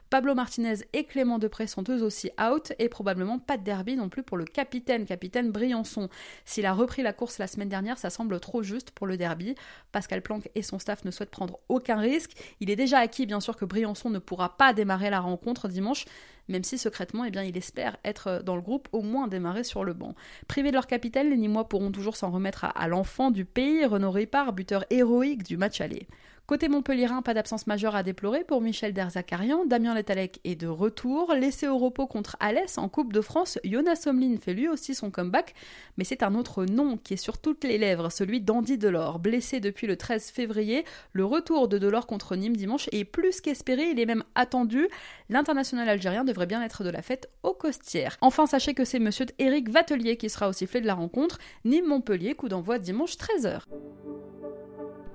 Pablo 0.10 0.34
Martinez 0.34 0.78
et 0.94 1.04
Clément 1.04 1.38
Depré 1.38 1.68
sont 1.68 1.84
eux 1.90 2.02
aussi 2.02 2.32
out 2.42 2.72
et 2.80 2.88
probablement 2.88 3.40
pas 3.40 3.58
de 3.58 3.64
derby 3.64 3.98
non 3.98 4.08
plus 4.08 4.24
pour 4.24 4.38
le 4.38 4.46
capitaine, 4.46 5.06
capitaine 5.06 5.52
Briançon. 5.52 6.08
S'il 6.46 6.66
a 6.66 6.72
repris 6.72 7.04
la 7.04 7.12
course 7.12 7.40
la 7.40 7.48
semaine 7.48 7.68
dernière, 7.68 7.98
ça 7.98 8.10
semble 8.10 8.40
trop 8.40 8.64
juste 8.64 8.92
pour 8.92 9.06
le 9.06 9.18
derby. 9.18 9.56
Pascal 9.92 10.22
Planck 10.22 10.50
et 10.56 10.62
son 10.62 10.80
staff 10.80 11.04
ne 11.04 11.12
souhaitent 11.12 11.30
prendre 11.30 11.60
aucun 11.68 11.98
risque. 11.98 12.32
Il 12.62 12.70
est 12.70 12.78
déjà 12.78 13.00
acquis 13.00 13.26
bien 13.26 13.42
sûr 13.42 13.58
que 13.58 13.66
Briançon 13.66 14.10
ne 14.10 14.20
pourra 14.20 14.56
pas 14.56 14.72
démarrer 14.72 15.10
la 15.10 15.20
rencontre 15.20 15.68
dimanche, 15.68 16.06
même 16.48 16.64
si 16.64 16.78
secrètement, 16.78 17.26
eh 17.26 17.32
bien, 17.32 17.44
il 17.44 17.58
espère 17.58 17.98
être 18.04 18.42
dans 18.44 18.56
le 18.56 18.62
groupe, 18.62 18.88
au 18.92 19.02
moins 19.02 19.28
démarrer 19.28 19.64
sur 19.64 19.84
le 19.84 19.94
banc. 19.94 20.16
Privés 20.48 20.70
de 20.70 20.76
leur 20.76 20.88
capitaine, 20.88 21.30
les 21.30 21.38
Nîmois 21.38 21.68
pourront 21.68 21.92
toujours 21.92 22.16
s'en 22.16 22.32
remettre 22.32 22.66
à, 22.66 22.88
l'enfant 22.88 23.32
du 23.32 23.46
pays, 23.46 23.86
Renaud 23.86 24.12
Ripard, 24.12 24.54
buteur 24.54 24.86
héroïque 24.90 25.44
du 25.44 25.58
match 25.58 25.82
aller. 25.82 26.08
Côté 26.48 26.70
Montpellierin, 26.70 27.24
pas 27.24 27.34
d'absence 27.34 27.66
majeure 27.66 27.96
à 27.96 28.04
déplorer 28.04 28.44
pour 28.44 28.62
Michel 28.62 28.94
Derzakarian. 28.94 29.66
Damien 29.66 29.96
Letalec 29.96 30.42
est 30.44 30.54
de 30.54 30.68
retour. 30.68 31.34
Laissé 31.34 31.68
au 31.68 31.80
repos 31.80 32.06
contre 32.06 32.38
Alès 32.40 32.78
en 32.78 32.88
Coupe 32.88 33.14
de 33.14 33.22
France, 33.22 33.58
Jonas 33.64 34.04
Omlin 34.06 34.38
fait 34.40 34.54
lui 34.54 34.68
aussi 34.68 34.94
son 34.94 35.10
comeback. 35.10 35.56
Mais 35.98 36.04
c'est 36.04 36.22
un 36.22 36.36
autre 36.36 36.66
nom 36.66 36.98
qui 36.98 37.16
est 37.16 37.18
sur 37.18 37.40
toutes 37.40 37.64
les 37.64 37.80
lèvres, 37.80 38.12
celui 38.12 38.42
d'Andy 38.42 38.78
Delors. 38.78 39.18
Blessé 39.18 39.60
depuis 39.60 39.88
le 39.88 39.98
13 39.98 40.30
février, 40.30 40.86
le 41.14 41.26
retour 41.26 41.68
de 41.68 41.80
Delors 41.80 42.06
contre 42.06 42.36
Nîmes 42.36 42.56
dimanche 42.56 42.90
est 42.92 43.06
plus 43.06 43.42
qu'espéré, 43.42 43.90
il 43.90 44.00
est 44.00 44.06
même 44.06 44.24
attendu. 44.36 44.88
L'international 45.30 45.90
algérien 45.90 46.26
devrait 46.26 46.46
bien 46.46 46.62
être 46.62 46.84
de 46.84 46.92
la 46.92 47.02
fête 47.02 47.28
au 47.42 47.54
Costières. 47.54 48.18
Enfin, 48.22 48.46
sachez 48.46 48.76
que 48.76 48.86
c'est 48.86 49.00
monsieur 49.00 49.26
Eric 49.40 49.70
Vatelier 49.70 50.16
qui 50.16 50.30
sera 50.30 50.48
au 50.48 50.54
sifflet 50.54 50.82
de 50.82 50.86
la 50.86 50.94
rencontre. 50.94 51.40
Nîmes-Montpellier, 51.64 52.36
coup 52.36 52.50
d'envoi 52.50 52.78
dimanche 52.78 53.16
13h. 53.16 53.62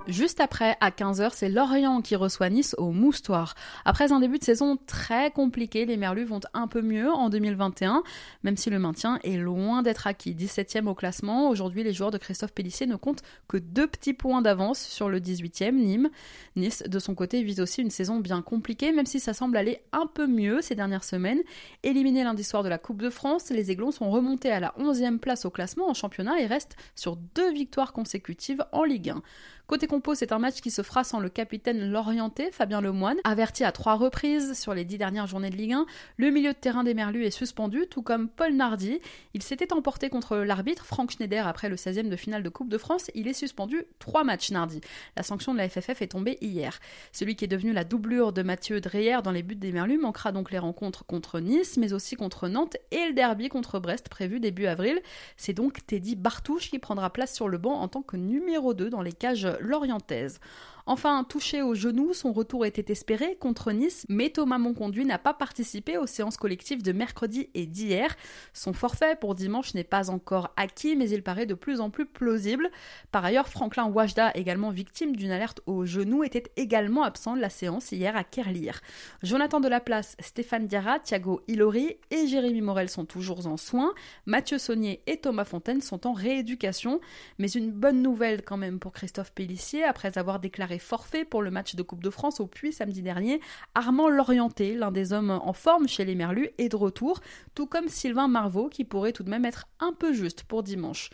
Juste 0.08 0.40
après, 0.40 0.76
à 0.80 0.90
15h, 0.90 1.30
c'est 1.34 1.50
Lorient 1.50 2.00
qui 2.00 2.16
reçoit 2.16 2.48
Nice 2.48 2.74
au 2.78 2.90
Moustoir. 2.90 3.54
Après 3.84 4.12
un 4.12 4.18
début 4.18 4.38
de 4.38 4.44
saison 4.44 4.78
très 4.86 5.30
compliqué, 5.30 5.84
les 5.84 5.98
Merlus 5.98 6.24
vont 6.24 6.40
un 6.54 6.66
peu 6.66 6.80
mieux 6.80 7.10
en 7.10 7.28
2021, 7.28 8.02
même 8.42 8.56
si 8.56 8.70
le 8.70 8.78
maintien 8.78 9.18
est 9.22 9.36
loin 9.36 9.82
d'être 9.82 10.06
acquis. 10.06 10.34
17e 10.34 10.86
au 10.86 10.94
classement, 10.94 11.50
aujourd'hui 11.50 11.84
les 11.84 11.92
joueurs 11.92 12.10
de 12.10 12.18
Christophe 12.18 12.52
Pellissier 12.52 12.86
ne 12.86 12.96
comptent 12.96 13.22
que 13.46 13.58
deux 13.58 13.86
petits 13.86 14.14
points 14.14 14.40
d'avance 14.40 14.80
sur 14.80 15.10
le 15.10 15.20
18e, 15.20 15.74
Nîmes. 15.74 16.08
Nice, 16.56 16.82
de 16.88 16.98
son 16.98 17.14
côté, 17.14 17.42
vise 17.42 17.60
aussi 17.60 17.82
une 17.82 17.90
saison 17.90 18.20
bien 18.20 18.40
compliquée, 18.40 18.92
même 18.92 19.06
si 19.06 19.20
ça 19.20 19.34
semble 19.34 19.58
aller 19.58 19.82
un 19.92 20.06
peu 20.06 20.26
mieux 20.26 20.62
ces 20.62 20.74
dernières 20.74 21.04
semaines. 21.04 21.40
Éliminés 21.82 22.24
lundi 22.24 22.42
soir 22.42 22.62
de 22.62 22.68
la 22.68 22.78
Coupe 22.78 23.02
de 23.02 23.10
France, 23.10 23.50
les 23.50 23.70
Aiglons 23.70 23.92
sont 23.92 24.10
remontés 24.10 24.50
à 24.50 24.60
la 24.60 24.74
11e 24.78 25.18
place 25.18 25.44
au 25.44 25.50
classement 25.50 25.88
en 25.88 25.94
championnat 25.94 26.40
et 26.40 26.46
restent 26.46 26.76
sur 26.96 27.16
deux 27.16 27.52
victoires 27.52 27.92
consécutives 27.92 28.64
en 28.72 28.82
Ligue 28.82 29.10
1. 29.10 29.22
Côté 29.70 29.86
compo, 29.86 30.16
c'est 30.16 30.32
un 30.32 30.40
match 30.40 30.62
qui 30.62 30.72
se 30.72 30.82
fera 30.82 31.04
sans 31.04 31.20
le 31.20 31.28
capitaine 31.28 31.92
lorienté 31.92 32.50
Fabien 32.50 32.80
Lemoine, 32.80 33.18
averti 33.22 33.62
à 33.62 33.70
trois 33.70 33.94
reprises 33.94 34.58
sur 34.58 34.74
les 34.74 34.84
dix 34.84 34.98
dernières 34.98 35.28
journées 35.28 35.48
de 35.48 35.54
Ligue 35.54 35.74
1. 35.74 35.86
Le 36.16 36.30
milieu 36.30 36.52
de 36.52 36.58
terrain 36.58 36.82
des 36.82 36.92
Merlus 36.92 37.24
est 37.24 37.30
suspendu, 37.30 37.86
tout 37.88 38.02
comme 38.02 38.28
Paul 38.28 38.52
Nardi. 38.54 38.98
Il 39.32 39.44
s'était 39.44 39.72
emporté 39.72 40.08
contre 40.08 40.38
l'arbitre 40.38 40.84
Franck 40.84 41.12
Schneider 41.12 41.46
après 41.46 41.68
le 41.68 41.76
16e 41.76 42.08
de 42.08 42.16
finale 42.16 42.42
de 42.42 42.48
Coupe 42.48 42.68
de 42.68 42.78
France. 42.78 43.12
Il 43.14 43.28
est 43.28 43.32
suspendu 43.32 43.84
trois 44.00 44.24
matchs 44.24 44.50
Nardi. 44.50 44.80
La 45.16 45.22
sanction 45.22 45.52
de 45.52 45.58
la 45.58 45.68
FFF 45.68 46.02
est 46.02 46.10
tombée 46.10 46.36
hier. 46.40 46.80
Celui 47.12 47.36
qui 47.36 47.44
est 47.44 47.46
devenu 47.48 47.72
la 47.72 47.84
doublure 47.84 48.32
de 48.32 48.42
Mathieu 48.42 48.80
Dreyer 48.80 49.18
dans 49.22 49.30
les 49.30 49.44
buts 49.44 49.54
des 49.54 49.70
Merlus 49.70 49.98
manquera 49.98 50.32
donc 50.32 50.50
les 50.50 50.58
rencontres 50.58 51.06
contre 51.06 51.38
Nice, 51.38 51.76
mais 51.76 51.92
aussi 51.92 52.16
contre 52.16 52.48
Nantes 52.48 52.76
et 52.90 53.06
le 53.06 53.12
derby 53.12 53.48
contre 53.48 53.78
Brest 53.78 54.08
prévu 54.08 54.40
début 54.40 54.66
avril. 54.66 55.00
C'est 55.36 55.54
donc 55.54 55.86
Teddy 55.86 56.16
Bartouche 56.16 56.70
qui 56.70 56.80
prendra 56.80 57.08
place 57.10 57.32
sur 57.32 57.48
le 57.48 57.58
banc 57.58 57.74
en 57.74 57.86
tant 57.86 58.02
que 58.02 58.16
numéro 58.16 58.74
2 58.74 58.90
dans 58.90 59.02
les 59.02 59.12
cages 59.12 59.46
lorientaises. 59.60 60.40
Enfin, 60.86 61.24
touché 61.24 61.62
au 61.62 61.74
genou, 61.74 62.12
son 62.14 62.32
retour 62.32 62.66
était 62.66 62.92
espéré 62.92 63.36
contre 63.36 63.72
Nice, 63.72 64.06
mais 64.08 64.30
Thomas 64.30 64.58
Monconduit 64.58 65.04
n'a 65.04 65.18
pas 65.18 65.34
participé 65.34 65.98
aux 65.98 66.06
séances 66.06 66.36
collectives 66.36 66.82
de 66.82 66.92
mercredi 66.92 67.48
et 67.54 67.66
d'hier. 67.66 68.16
Son 68.52 68.72
forfait 68.72 69.16
pour 69.20 69.34
dimanche 69.34 69.74
n'est 69.74 69.84
pas 69.84 70.10
encore 70.10 70.52
acquis, 70.56 70.96
mais 70.96 71.10
il 71.10 71.22
paraît 71.22 71.46
de 71.46 71.54
plus 71.54 71.80
en 71.80 71.90
plus 71.90 72.06
plausible. 72.06 72.70
Par 73.12 73.24
ailleurs, 73.24 73.48
Franklin 73.48 73.86
Wajda, 73.86 74.32
également 74.34 74.70
victime 74.70 75.16
d'une 75.16 75.30
alerte 75.30 75.60
au 75.66 75.84
genou, 75.84 76.24
était 76.24 76.50
également 76.56 77.02
absent 77.02 77.36
de 77.36 77.40
la 77.40 77.50
séance 77.50 77.92
hier 77.92 78.16
à 78.16 78.24
Kerlir. 78.24 78.80
Jonathan 79.22 79.60
Delaplace, 79.60 80.16
Stéphane 80.20 80.66
Diarra, 80.66 80.98
Thiago 81.00 81.42
Ilori 81.48 81.96
et 82.10 82.26
Jérémy 82.26 82.60
Morel 82.60 82.88
sont 82.88 83.04
toujours 83.04 83.46
en 83.46 83.56
soins. 83.56 83.92
Mathieu 84.26 84.58
Saunier 84.58 85.02
et 85.06 85.18
Thomas 85.18 85.44
Fontaine 85.44 85.80
sont 85.80 86.06
en 86.06 86.12
rééducation. 86.12 87.00
Mais 87.38 87.48
une 87.48 87.70
bonne 87.70 88.02
nouvelle 88.02 88.42
quand 88.42 88.56
même 88.56 88.78
pour 88.78 88.92
Christophe 88.92 89.32
Pellissier, 89.32 89.84
après 89.84 90.18
avoir 90.18 90.40
déclaré 90.40 90.69
forfait 90.78 91.24
pour 91.24 91.42
le 91.42 91.50
match 91.50 91.74
de 91.74 91.82
Coupe 91.82 92.02
de 92.02 92.10
France 92.10 92.40
au 92.40 92.46
Puy 92.46 92.72
samedi 92.72 93.02
dernier. 93.02 93.40
Armand 93.74 94.08
Lorienté, 94.08 94.74
l'un 94.74 94.92
des 94.92 95.12
hommes 95.12 95.30
en 95.30 95.52
forme 95.52 95.88
chez 95.88 96.04
les 96.04 96.14
Merlus, 96.14 96.50
est 96.58 96.68
de 96.68 96.76
retour, 96.76 97.20
tout 97.54 97.66
comme 97.66 97.88
Sylvain 97.88 98.28
Marvaux 98.28 98.68
qui 98.68 98.84
pourrait 98.84 99.12
tout 99.12 99.22
de 99.22 99.30
même 99.30 99.44
être 99.44 99.66
un 99.80 99.92
peu 99.92 100.12
juste 100.12 100.44
pour 100.44 100.62
dimanche. 100.62 101.10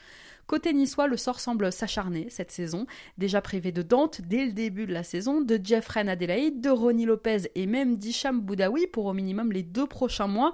Côté 0.46 0.72
niçois, 0.72 1.08
le 1.08 1.16
sort 1.16 1.40
semble 1.40 1.72
s'acharner 1.72 2.28
cette 2.30 2.52
saison. 2.52 2.86
Déjà 3.18 3.40
privé 3.40 3.72
de 3.72 3.82
Dante 3.82 4.20
dès 4.20 4.46
le 4.46 4.52
début 4.52 4.86
de 4.86 4.92
la 4.92 5.02
saison, 5.02 5.40
de 5.40 5.58
Jeffrey 5.62 6.08
Adelaide, 6.08 6.60
de 6.60 6.70
Ronnie 6.70 7.04
Lopez 7.04 7.50
et 7.56 7.66
même 7.66 7.96
d'Hicham 7.96 8.40
Boudaoui 8.40 8.86
pour 8.86 9.06
au 9.06 9.12
minimum 9.12 9.50
les 9.50 9.64
deux 9.64 9.88
prochains 9.88 10.28
mois. 10.28 10.52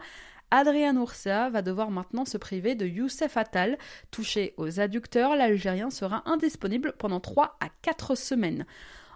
Adrian 0.54 0.96
Ursa 0.96 1.48
va 1.48 1.62
devoir 1.62 1.90
maintenant 1.90 2.26
se 2.26 2.36
priver 2.36 2.74
de 2.74 2.84
Youssef 2.84 3.38
Attal. 3.38 3.78
Touché 4.10 4.52
aux 4.58 4.80
adducteurs, 4.80 5.34
l'Algérien 5.34 5.88
sera 5.88 6.22
indisponible 6.26 6.92
pendant 6.98 7.20
3 7.20 7.56
à 7.60 7.68
4 7.80 8.14
semaines. 8.14 8.66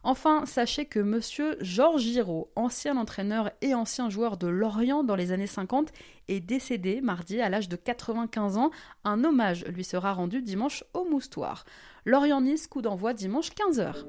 Enfin, 0.03 0.47
sachez 0.47 0.87
que 0.87 0.99
monsieur 0.99 1.59
Georges 1.61 2.01
Giraud, 2.01 2.51
ancien 2.57 2.97
entraîneur 2.97 3.51
et 3.61 3.75
ancien 3.75 4.09
joueur 4.09 4.39
de 4.39 4.47
Lorient 4.47 5.05
dans 5.05 5.15
les 5.15 5.31
années 5.31 5.47
50, 5.47 5.93
est 6.29 6.41
décédé 6.41 7.03
mardi 7.03 7.39
à 7.43 7.51
l'âge 7.51 7.69
de 7.69 7.77
95 7.77 8.57
ans. 8.57 8.71
Un 9.05 9.23
hommage 9.23 9.67
lui 9.67 9.85
sera 9.85 10.15
rendu 10.15 10.41
dimanche 10.41 10.85
au 10.95 11.05
Moustoir. 11.05 11.67
Lorient-Nice, 12.07 12.67
coup 12.67 12.81
d'envoi 12.81 13.13
dimanche 13.13 13.51
15h. 13.51 14.07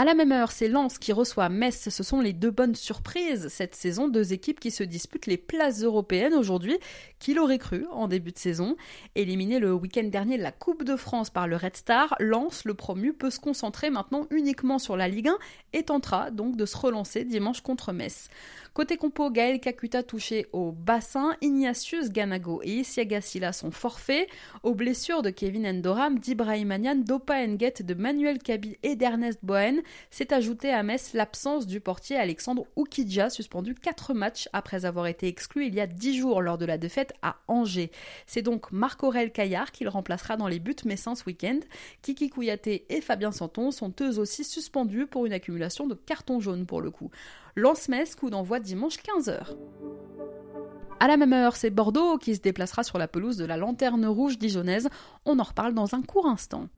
À 0.00 0.06
la 0.06 0.14
même 0.14 0.32
heure, 0.32 0.50
c'est 0.50 0.68
Lens 0.68 0.96
qui 0.96 1.12
reçoit 1.12 1.50
Metz. 1.50 1.90
Ce 1.90 2.02
sont 2.02 2.22
les 2.22 2.32
deux 2.32 2.50
bonnes 2.50 2.74
surprises 2.74 3.48
cette 3.48 3.74
saison, 3.74 4.08
deux 4.08 4.32
équipes 4.32 4.58
qui 4.58 4.70
se 4.70 4.82
disputent 4.82 5.26
les 5.26 5.36
places 5.36 5.82
européennes 5.82 6.32
aujourd'hui. 6.32 6.78
Qui 7.18 7.34
l'aurait 7.34 7.58
cru 7.58 7.84
en 7.92 8.08
début 8.08 8.32
de 8.32 8.38
saison 8.38 8.76
Éliminé 9.14 9.58
le 9.58 9.74
week-end 9.74 10.04
dernier 10.04 10.38
de 10.38 10.42
la 10.42 10.52
Coupe 10.52 10.84
de 10.84 10.96
France 10.96 11.28
par 11.28 11.46
le 11.46 11.56
Red 11.56 11.76
Star, 11.76 12.16
Lens, 12.18 12.64
le 12.64 12.72
promu, 12.72 13.12
peut 13.12 13.28
se 13.28 13.40
concentrer 13.40 13.90
maintenant 13.90 14.26
uniquement 14.30 14.78
sur 14.78 14.96
la 14.96 15.06
Ligue 15.06 15.28
1 15.28 15.38
et 15.74 15.82
tentera 15.82 16.30
donc 16.30 16.56
de 16.56 16.64
se 16.64 16.78
relancer 16.78 17.24
dimanche 17.24 17.60
contre 17.60 17.92
Metz. 17.92 18.30
Côté 18.72 18.96
compo, 18.96 19.30
Gaël 19.30 19.60
Kakuta 19.60 20.02
touché 20.02 20.46
au 20.52 20.72
bassin, 20.72 21.36
Ignatius 21.42 22.10
Ganago 22.10 22.60
et 22.62 22.76
Isiaga 22.76 23.20
Silla 23.20 23.52
sont 23.52 23.72
forfaits. 23.72 24.28
Aux 24.62 24.74
blessures 24.74 25.20
de 25.20 25.28
Kevin 25.28 25.66
Endoram, 25.66 26.18
d'Ibrahim 26.18 26.70
Anian, 26.70 26.94
d'Opa 26.94 27.46
Nguet, 27.46 27.82
de 27.82 27.94
Manuel 27.94 28.38
Kabi 28.38 28.78
et 28.82 28.96
d'Ernest 28.96 29.40
Bohen, 29.42 29.82
s'est 30.10 30.32
ajouté 30.32 30.72
à 30.72 30.82
Metz 30.82 31.12
l'absence 31.14 31.66
du 31.66 31.80
portier 31.80 32.16
Alexandre 32.16 32.66
Oukidja, 32.76 33.30
suspendu 33.30 33.74
4 33.74 34.14
matchs 34.14 34.48
après 34.52 34.84
avoir 34.84 35.06
été 35.06 35.28
exclu 35.28 35.66
il 35.66 35.74
y 35.74 35.80
a 35.80 35.86
10 35.86 36.16
jours 36.16 36.42
lors 36.42 36.58
de 36.58 36.64
la 36.64 36.78
défaite 36.78 37.12
à 37.22 37.36
Angers. 37.48 37.90
C'est 38.26 38.42
donc 38.42 38.72
Marc-Aurel 38.72 39.32
Caillard 39.32 39.72
qui 39.72 39.84
le 39.84 39.90
remplacera 39.90 40.36
dans 40.36 40.48
les 40.48 40.58
buts 40.58 40.74
messins 40.84 41.14
ce 41.14 41.24
week-end. 41.24 41.60
Kiki 42.02 42.30
Kouyaté 42.30 42.86
et 42.88 43.00
Fabien 43.00 43.32
Santon 43.32 43.70
sont 43.70 43.92
eux 44.00 44.18
aussi 44.18 44.44
suspendus 44.44 45.06
pour 45.06 45.26
une 45.26 45.32
accumulation 45.32 45.86
de 45.86 45.94
cartons 45.94 46.40
jaunes 46.40 46.66
pour 46.66 46.80
le 46.80 46.90
coup. 46.90 47.10
Lance-Metz, 47.56 48.14
coup 48.14 48.30
d'envoi 48.30 48.60
dimanche 48.60 48.96
15h. 48.98 49.56
À 51.02 51.08
la 51.08 51.16
même 51.16 51.32
heure, 51.32 51.56
c'est 51.56 51.70
Bordeaux 51.70 52.18
qui 52.18 52.36
se 52.36 52.42
déplacera 52.42 52.82
sur 52.82 52.98
la 52.98 53.08
pelouse 53.08 53.38
de 53.38 53.46
la 53.46 53.56
Lanterne 53.56 54.04
Rouge 54.04 54.38
dijonnaise. 54.38 54.88
On 55.24 55.38
en 55.38 55.44
reparle 55.44 55.72
dans 55.72 55.94
un 55.94 56.02
court 56.02 56.26
instant. 56.26 56.68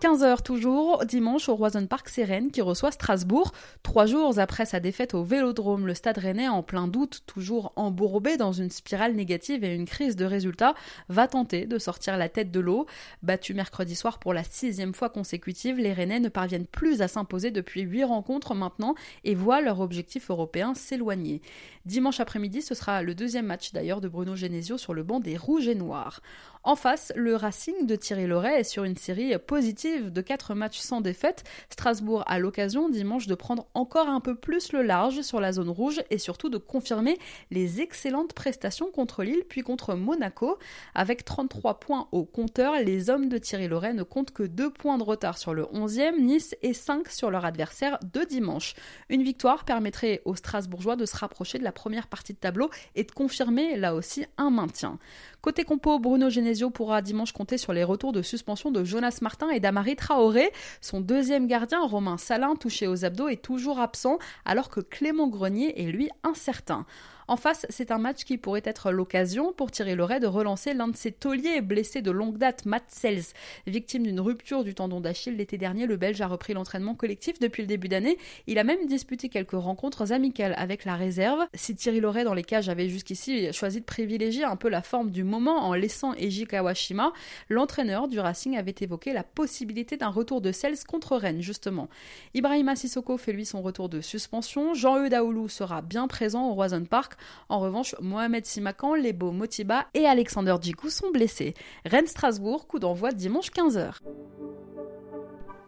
15h 0.00 0.42
toujours, 0.42 1.04
dimanche 1.06 1.48
au 1.48 1.56
Roison 1.56 1.84
Park, 1.88 2.08
Rennes 2.18 2.52
qui 2.52 2.60
reçoit 2.60 2.92
Strasbourg. 2.92 3.50
Trois 3.82 4.06
jours 4.06 4.38
après 4.38 4.64
sa 4.64 4.78
défaite 4.78 5.12
au 5.12 5.24
Vélodrome, 5.24 5.88
le 5.88 5.94
stade 5.94 6.18
rennais 6.18 6.46
en 6.46 6.62
plein 6.62 6.86
doute, 6.86 7.22
toujours 7.26 7.72
embourbé 7.74 8.36
dans 8.36 8.52
une 8.52 8.70
spirale 8.70 9.14
négative 9.16 9.64
et 9.64 9.74
une 9.74 9.86
crise 9.86 10.14
de 10.14 10.24
résultats, 10.24 10.74
va 11.08 11.26
tenter 11.26 11.66
de 11.66 11.78
sortir 11.78 12.16
la 12.16 12.28
tête 12.28 12.52
de 12.52 12.60
l'eau. 12.60 12.86
Battu 13.24 13.54
mercredi 13.54 13.96
soir 13.96 14.20
pour 14.20 14.34
la 14.34 14.44
sixième 14.44 14.94
fois 14.94 15.10
consécutive, 15.10 15.78
les 15.78 15.92
Rennais 15.92 16.20
ne 16.20 16.28
parviennent 16.28 16.66
plus 16.66 17.02
à 17.02 17.08
s'imposer 17.08 17.50
depuis 17.50 17.80
huit 17.80 18.04
rencontres 18.04 18.54
maintenant 18.54 18.94
et 19.24 19.34
voient 19.34 19.60
leur 19.60 19.80
objectif 19.80 20.30
européen 20.30 20.74
s'éloigner. 20.74 21.42
Dimanche 21.88 22.20
après-midi, 22.20 22.60
ce 22.60 22.74
sera 22.74 23.02
le 23.02 23.14
deuxième 23.14 23.46
match 23.46 23.72
d'ailleurs 23.72 24.02
de 24.02 24.08
Bruno 24.08 24.36
Genesio 24.36 24.76
sur 24.76 24.92
le 24.92 25.02
banc 25.02 25.20
des 25.20 25.38
Rouges 25.38 25.68
et 25.68 25.74
Noirs. 25.74 26.20
En 26.62 26.76
face, 26.76 27.14
le 27.16 27.34
Racing 27.34 27.86
de 27.86 27.96
Thierry 27.96 28.26
Loret 28.26 28.60
est 28.60 28.64
sur 28.64 28.84
une 28.84 28.96
série 28.96 29.38
positive 29.38 30.12
de 30.12 30.20
4 30.20 30.54
matchs 30.54 30.80
sans 30.80 31.00
défaite. 31.00 31.44
Strasbourg 31.70 32.24
a 32.26 32.38
l'occasion 32.38 32.90
dimanche 32.90 33.26
de 33.26 33.34
prendre 33.34 33.68
encore 33.72 34.08
un 34.08 34.20
peu 34.20 34.34
plus 34.34 34.72
le 34.72 34.82
large 34.82 35.22
sur 35.22 35.40
la 35.40 35.52
zone 35.52 35.70
rouge 35.70 36.02
et 36.10 36.18
surtout 36.18 36.50
de 36.50 36.58
confirmer 36.58 37.16
les 37.50 37.80
excellentes 37.80 38.34
prestations 38.34 38.90
contre 38.90 39.22
Lille 39.22 39.44
puis 39.48 39.62
contre 39.62 39.94
Monaco. 39.94 40.58
Avec 40.94 41.24
33 41.24 41.80
points 41.80 42.08
au 42.12 42.26
compteur, 42.26 42.74
les 42.74 43.08
hommes 43.08 43.30
de 43.30 43.38
Thierry 43.38 43.68
Loret 43.68 43.94
ne 43.94 44.02
comptent 44.02 44.32
que 44.32 44.42
2 44.42 44.70
points 44.70 44.98
de 44.98 45.04
retard 45.04 45.38
sur 45.38 45.54
le 45.54 45.62
11e, 45.62 46.20
Nice 46.20 46.54
et 46.60 46.74
5 46.74 47.08
sur 47.08 47.30
leur 47.30 47.46
adversaire 47.46 47.98
de 48.12 48.24
dimanche. 48.24 48.74
Une 49.08 49.22
victoire 49.22 49.64
permettrait 49.64 50.20
aux 50.26 50.34
Strasbourgeois 50.34 50.96
de 50.96 51.06
se 51.06 51.16
rapprocher 51.16 51.56
de 51.58 51.64
la 51.64 51.72
première 51.78 52.08
partie 52.08 52.32
de 52.32 52.38
tableau 52.38 52.70
et 52.96 53.04
de 53.04 53.12
confirmer 53.12 53.76
là 53.76 53.94
aussi 53.94 54.26
un 54.36 54.50
maintien. 54.50 54.98
Côté 55.40 55.62
compo, 55.62 56.00
Bruno 56.00 56.28
Genesio 56.28 56.70
pourra 56.70 57.02
dimanche 57.02 57.30
compter 57.30 57.56
sur 57.56 57.72
les 57.72 57.84
retours 57.84 58.12
de 58.12 58.20
suspension 58.20 58.72
de 58.72 58.82
Jonas 58.82 59.18
Martin 59.22 59.48
et 59.50 59.60
d'Amari 59.60 59.94
Traoré. 59.94 60.50
Son 60.80 61.00
deuxième 61.00 61.46
gardien, 61.46 61.80
Romain 61.86 62.18
Salin, 62.18 62.56
touché 62.56 62.88
aux 62.88 63.04
abdos, 63.04 63.28
est 63.28 63.42
toujours 63.42 63.78
absent, 63.78 64.18
alors 64.44 64.70
que 64.70 64.80
Clément 64.80 65.28
Grenier 65.28 65.80
est 65.80 65.92
lui 65.92 66.10
incertain. 66.24 66.84
En 67.28 67.36
face, 67.36 67.66
c'est 67.68 67.90
un 67.90 67.98
match 67.98 68.24
qui 68.24 68.38
pourrait 68.38 68.62
être 68.64 68.90
l'occasion 68.90 69.52
pour 69.52 69.70
Thierry 69.70 69.94
Loret 69.94 70.18
de 70.18 70.26
relancer 70.26 70.72
l'un 70.72 70.88
de 70.88 70.96
ses 70.96 71.12
tauliers 71.12 71.60
blessés 71.60 72.00
de 72.00 72.10
longue 72.10 72.38
date, 72.38 72.64
Matt 72.64 72.84
Sells. 72.88 73.34
Victime 73.66 74.04
d'une 74.04 74.18
rupture 74.18 74.64
du 74.64 74.74
tendon 74.74 75.02
d'Achille 75.02 75.36
l'été 75.36 75.58
dernier, 75.58 75.84
le 75.84 75.98
Belge 75.98 76.22
a 76.22 76.26
repris 76.26 76.54
l'entraînement 76.54 76.94
collectif 76.94 77.38
depuis 77.38 77.62
le 77.62 77.66
début 77.66 77.88
d'année. 77.88 78.16
Il 78.46 78.58
a 78.58 78.64
même 78.64 78.86
disputé 78.86 79.28
quelques 79.28 79.50
rencontres 79.50 80.10
amicales 80.12 80.54
avec 80.56 80.86
la 80.86 80.96
réserve. 80.96 81.46
Si 81.52 81.74
Thierry 81.74 82.00
Loret 82.00 82.24
dans 82.24 82.32
les 82.32 82.42
cages 82.42 82.70
avait 82.70 82.88
jusqu'ici 82.88 83.52
choisi 83.52 83.80
de 83.80 83.84
privilégier 83.84 84.44
un 84.44 84.56
peu 84.56 84.70
la 84.70 84.80
forme 84.80 85.10
du 85.10 85.22
moment 85.22 85.68
en 85.68 85.74
laissant 85.74 86.14
Eiji 86.14 86.46
Kawashima, 86.46 87.12
l'entraîneur 87.50 88.08
du 88.08 88.18
Racing 88.20 88.56
avait 88.56 88.74
évoqué 88.80 89.12
la 89.12 89.22
possibilité 89.22 89.98
d'un 89.98 90.08
retour 90.08 90.40
de 90.40 90.50
Sells 90.50 90.82
contre 90.88 91.18
Rennes, 91.18 91.42
justement. 91.42 91.90
Ibrahima 92.32 92.74
Sissoko 92.74 93.18
fait 93.18 93.34
lui 93.34 93.44
son 93.44 93.60
retour 93.60 93.90
de 93.90 94.00
suspension. 94.00 94.72
Jean-Eudes 94.72 95.10
Daoulou 95.10 95.50
sera 95.50 95.82
bien 95.82 96.08
présent 96.08 96.48
au 96.48 96.54
Roison 96.54 96.86
Park. 96.86 97.17
En 97.48 97.60
revanche, 97.60 97.94
Mohamed 98.00 98.46
Simakan, 98.46 98.94
Lebo 98.94 99.32
Motiba 99.32 99.86
et 99.94 100.06
Alexander 100.06 100.56
Djikou 100.60 100.90
sont 100.90 101.10
blessés. 101.10 101.54
Rennes-Strasbourg, 101.84 102.66
coup 102.66 102.78
d'envoi 102.78 103.12
dimanche 103.12 103.50
15h. 103.50 103.94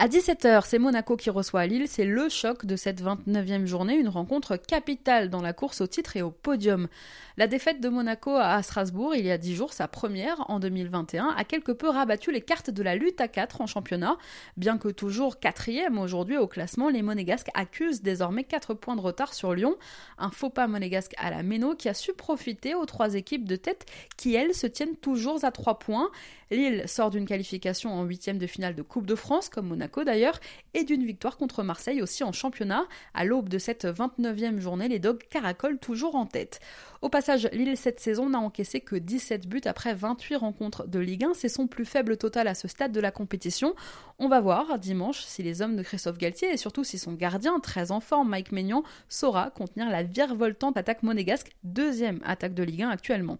À 0.02 0.08
17h, 0.08 0.62
c'est 0.64 0.78
Monaco 0.78 1.14
qui 1.18 1.28
reçoit 1.28 1.66
Lille. 1.66 1.86
C'est 1.86 2.06
le 2.06 2.30
choc 2.30 2.64
de 2.64 2.74
cette 2.74 3.02
29e 3.02 3.66
journée, 3.66 3.96
une 3.96 4.08
rencontre 4.08 4.56
capitale 4.56 5.28
dans 5.28 5.42
la 5.42 5.52
course 5.52 5.82
au 5.82 5.86
titre 5.86 6.16
et 6.16 6.22
au 6.22 6.30
podium. 6.30 6.88
La 7.36 7.46
défaite 7.46 7.82
de 7.82 7.88
Monaco 7.90 8.34
à 8.34 8.62
Strasbourg 8.62 9.14
il 9.14 9.26
y 9.26 9.30
a 9.30 9.36
10 9.36 9.54
jours, 9.54 9.74
sa 9.74 9.88
première 9.88 10.48
en 10.48 10.58
2021, 10.58 11.34
a 11.36 11.44
quelque 11.44 11.72
peu 11.72 11.90
rabattu 11.90 12.32
les 12.32 12.40
cartes 12.40 12.70
de 12.70 12.82
la 12.82 12.96
lutte 12.96 13.20
à 13.20 13.28
4 13.28 13.60
en 13.60 13.66
championnat. 13.66 14.16
Bien 14.56 14.78
que 14.78 14.88
toujours 14.88 15.38
quatrième 15.38 15.98
aujourd'hui 15.98 16.38
au 16.38 16.46
classement, 16.46 16.88
les 16.88 17.02
Monégasques 17.02 17.50
accusent 17.52 18.00
désormais 18.00 18.44
4 18.44 18.72
points 18.72 18.96
de 18.96 19.02
retard 19.02 19.34
sur 19.34 19.52
Lyon. 19.52 19.76
Un 20.16 20.30
faux 20.30 20.48
pas 20.48 20.66
monégasque 20.66 21.12
à 21.18 21.30
la 21.30 21.42
Méno 21.42 21.74
qui 21.74 21.90
a 21.90 21.94
su 21.94 22.14
profiter 22.14 22.74
aux 22.74 22.86
trois 22.86 23.16
équipes 23.16 23.46
de 23.46 23.56
tête 23.56 23.84
qui, 24.16 24.34
elles, 24.34 24.54
se 24.54 24.66
tiennent 24.66 24.96
toujours 24.96 25.44
à 25.44 25.50
3 25.50 25.78
points. 25.78 26.10
Lille 26.50 26.82
sort 26.86 27.10
d'une 27.10 27.26
qualification 27.26 27.92
en 27.92 28.04
huitième 28.04 28.38
de 28.38 28.46
finale 28.46 28.74
de 28.74 28.82
Coupe 28.82 29.06
de 29.06 29.14
France, 29.14 29.48
comme 29.48 29.68
Monaco 29.68 30.02
d'ailleurs, 30.02 30.40
et 30.74 30.84
d'une 30.84 31.04
victoire 31.04 31.36
contre 31.36 31.62
Marseille 31.62 32.02
aussi 32.02 32.24
en 32.24 32.32
championnat. 32.32 32.86
À 33.14 33.24
l'aube 33.24 33.48
de 33.48 33.58
cette 33.58 33.84
29e 33.84 34.58
journée, 34.58 34.88
les 34.88 34.98
Dogs 34.98 35.22
caracolent 35.30 35.78
toujours 35.78 36.16
en 36.16 36.26
tête. 36.26 36.60
Au 37.02 37.08
passage, 37.08 37.48
Lille 37.52 37.76
cette 37.76 38.00
saison 38.00 38.28
n'a 38.28 38.40
encaissé 38.40 38.80
que 38.80 38.96
17 38.96 39.48
buts 39.48 39.60
après 39.64 39.94
28 39.94 40.36
rencontres 40.36 40.86
de 40.86 40.98
Ligue 40.98 41.24
1. 41.24 41.34
C'est 41.34 41.48
son 41.48 41.66
plus 41.66 41.84
faible 41.84 42.16
total 42.16 42.48
à 42.48 42.54
ce 42.54 42.68
stade 42.68 42.92
de 42.92 43.00
la 43.00 43.10
compétition. 43.10 43.74
On 44.18 44.28
va 44.28 44.40
voir 44.40 44.78
dimanche 44.78 45.22
si 45.22 45.42
les 45.42 45.62
hommes 45.62 45.76
de 45.76 45.82
Christophe 45.82 46.18
Galtier 46.18 46.52
et 46.52 46.56
surtout 46.56 46.84
si 46.84 46.98
son 46.98 47.12
gardien, 47.14 47.58
très 47.60 47.90
en 47.90 48.00
forme, 48.00 48.28
Mike 48.28 48.52
Maignan, 48.52 48.82
saura 49.08 49.50
contenir 49.50 49.88
la 49.88 50.02
virevoltante 50.02 50.76
attaque 50.76 51.02
monégasque, 51.02 51.52
deuxième 51.64 52.20
attaque 52.24 52.54
de 52.54 52.62
Ligue 52.62 52.82
1 52.82 52.90
actuellement. 52.90 53.38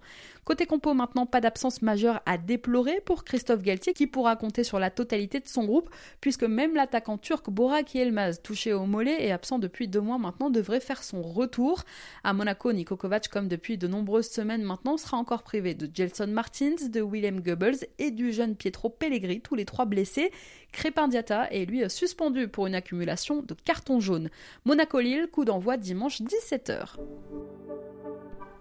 Côté 0.51 0.67
compo 0.67 0.95
maintenant, 0.95 1.27
pas 1.27 1.41
d'absence 1.41 1.81
majeure 1.81 2.21
à 2.27 2.37
déplorer 2.37 3.01
pour 3.05 3.23
Christophe 3.23 3.63
Galtier 3.63 3.93
qui 3.93 4.09
pourra 4.09 4.35
compter 4.35 4.65
sur 4.65 4.81
la 4.81 4.91
totalité 4.91 5.39
de 5.39 5.47
son 5.47 5.65
groupe 5.65 5.89
puisque 6.21 6.43
même 6.43 6.75
l'attaquant 6.75 7.19
turc 7.19 7.49
Borak 7.49 7.95
Yelmaz, 7.95 8.43
touché 8.43 8.73
au 8.73 8.85
mollet 8.85 9.25
et 9.25 9.31
absent 9.31 9.61
depuis 9.61 9.87
deux 9.87 10.01
mois 10.01 10.19
maintenant, 10.19 10.51
devrait 10.51 10.81
faire 10.81 11.05
son 11.05 11.23
retour. 11.23 11.85
À 12.25 12.33
Monaco, 12.33 12.73
Niko 12.73 12.97
Kovac, 12.97 13.29
comme 13.29 13.47
depuis 13.47 13.79
de 13.79 13.87
nombreuses 13.87 14.29
semaines 14.29 14.65
maintenant, 14.65 14.97
sera 14.97 15.19
encore 15.19 15.45
privé 15.45 15.75
de 15.75 15.89
Gelson 15.95 16.27
Martins, 16.27 16.89
de 16.89 17.01
Willem 17.01 17.43
Goebbels 17.43 17.87
et 18.01 18.11
du 18.11 18.33
jeune 18.33 18.57
Pietro 18.57 18.89
Pellegrini, 18.91 19.41
tous 19.41 19.55
les 19.55 19.65
trois 19.65 19.85
blessés. 19.85 20.33
Crépin 20.73 21.07
Diata 21.07 21.49
est 21.53 21.65
lui 21.65 21.89
suspendu 21.89 22.49
pour 22.49 22.67
une 22.67 22.75
accumulation 22.75 23.43
de 23.43 23.55
cartons 23.55 24.01
jaunes. 24.01 24.31
Monaco-Lille, 24.65 25.29
coup 25.31 25.45
d'envoi 25.45 25.77
dimanche 25.77 26.21
17h. 26.23 26.97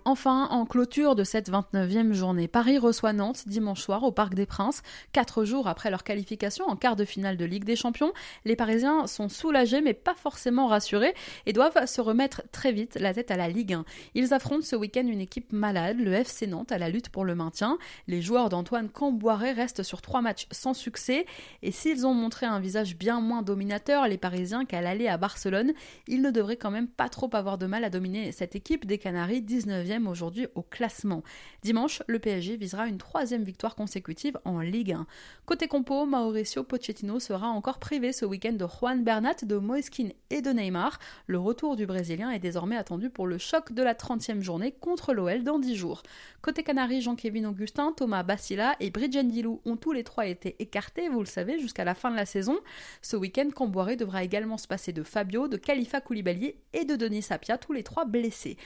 Enfin, 0.06 0.48
en 0.50 0.66
clôture 0.66 1.16
de 1.16 1.24
cette 1.24 1.52
29e 1.52 2.14
journée, 2.14 2.48
Paris 2.48 2.78
reçoit 2.78 3.12
Nantes 3.12 3.44
dimanche 3.48 3.82
soir 3.82 4.04
au 4.04 4.12
Parc 4.12 4.34
des 4.34 4.46
Princes. 4.46 4.82
Quatre 5.12 5.44
jours 5.44 5.68
après 5.68 5.92
leur 5.92 6.04
qualification 6.04 6.66
en 6.68 6.76
quart 6.76 6.96
de 6.96 7.06
finale 7.06 7.38
de 7.38 7.46
Ligue 7.46 7.66
des 7.66 7.76
Champions, 7.76 8.14
les 8.46 8.56
Parisiens 8.56 9.08
sont 9.08 9.28
soulagés 9.28 9.82
mais 9.82 9.94
pas 9.94 10.16
forcément 10.16 10.68
rassurés 10.68 11.14
et 11.46 11.54
doivent 11.54 11.86
se 11.86 12.00
remettre 12.00 12.44
très 12.52 12.72
vite 12.72 12.98
la 13.00 13.14
tête 13.14 13.30
à 13.30 13.38
la 13.38 13.50
Ligue 13.50 13.74
1. 13.74 13.86
Ils 14.16 14.34
affrontent 14.34 14.66
ce 14.66 14.76
week-end 14.76 15.06
une 15.06 15.22
équipe 15.22 15.52
malade, 15.52 15.98
le 16.00 16.14
FC 16.14 16.48
Nantes, 16.48 16.72
à 16.72 16.78
la 16.78 16.90
lutte 16.90 17.10
pour 17.10 17.26
le 17.26 17.36
maintien. 17.36 17.78
Les 18.08 18.22
joueurs 18.22 18.50
d'Antoine 18.50 18.90
Camboiré 18.90 19.52
restent 19.52 19.84
sur 19.84 20.02
trois 20.02 20.22
matchs 20.22 20.48
sans 20.52 20.74
succès 20.74 21.26
et 21.62 21.72
s'ils 21.72 22.08
ont 22.08 22.14
montré 22.14 22.46
un 22.46 22.60
visage 22.60 22.96
bien 22.96 23.20
moins 23.20 23.42
dominateur, 23.42 24.08
les 24.08 24.18
Parisiens, 24.18 24.66
qu'à 24.66 24.82
l'aller 24.82 25.08
à 25.08 25.18
Barcelone, 25.18 25.74
ils 26.08 26.22
ne 26.22 26.32
devraient 26.32 26.58
quand 26.58 26.72
même 26.72 26.88
pas 26.88 27.10
trop 27.10 27.30
avoir 27.34 27.58
de 27.58 27.66
mal 27.66 27.84
à 27.84 27.90
dominer 27.90 28.32
cette 28.32 28.56
équipe 28.56 28.86
des 28.86 28.98
Canaries 28.98 29.42
19e 29.42 29.89
aujourd'hui 30.08 30.48
au 30.56 30.62
classement. 30.62 31.24
Dimanche, 31.64 32.04
le 32.08 32.20
PSG 32.20 32.58
visera 32.58 32.88
une 32.88 32.98
troisième 32.98 33.44
victoire 33.44 33.76
consécutive 33.76 34.38
en 34.46 34.60
Ligue 34.60 34.94
1. 34.94 35.08
Côté 35.46 35.68
compo, 35.68 36.06
Mauricio 36.06 36.64
Pochettino 36.64 37.20
sera 37.20 37.48
encore 37.48 37.80
privé 37.80 38.14
ce 38.14 38.26
week-end 38.26 38.54
de 38.54 38.66
Juan 38.68 39.04
Bernat, 39.04 39.36
de 39.44 39.58
Moiskin 39.58 40.10
et 40.30 40.42
de 40.42 40.52
Neymar. 40.52 41.00
Le 41.28 41.40
retour 41.40 41.76
du 41.76 41.86
Brésilien 41.86 42.30
est 42.30 42.40
désormais 42.40 42.78
attendu 42.78 43.10
pour 43.10 43.26
le 43.26 43.38
choc 43.38 43.74
de 43.74 43.82
la 43.82 43.94
30e 43.94 44.42
journée 44.42 44.72
contre 44.72 45.14
l'OL 45.14 45.44
dans 45.44 45.60
10 45.60 45.76
jours. 45.76 46.04
Côté 46.42 46.64
Canaries, 46.64 47.02
Jean-Kévin 47.02 47.46
Augustin, 47.46 47.94
Thomas 47.96 48.24
Bassila 48.24 48.76
et 48.80 48.92
Bridgen 48.92 49.24
Dilou 49.24 49.62
ont 49.66 49.76
tous 49.76 49.92
les 49.92 50.04
trois 50.04 50.28
été 50.28 50.56
écartés, 50.60 51.10
vous 51.10 51.20
le 51.20 51.26
savez, 51.26 51.60
jusqu'à 51.60 51.84
la 51.84 51.96
fin 51.96 52.12
de 52.12 52.16
la 52.16 52.26
saison. 52.26 52.60
Ce 53.02 53.16
week-end, 53.16 53.50
Camboiré 53.54 53.96
devra 53.96 54.24
également 54.24 54.58
se 54.58 54.68
passer 54.68 54.94
de 54.94 55.04
Fabio, 55.04 55.48
de 55.48 55.58
Khalifa 55.58 56.02
Koulibaly 56.02 56.56
et 56.74 56.86
de 56.86 56.96
Denis 56.96 57.24
Sapia, 57.24 57.58
tous 57.58 57.74
les 57.74 57.84
trois 57.84 58.06
blessés. 58.06 58.58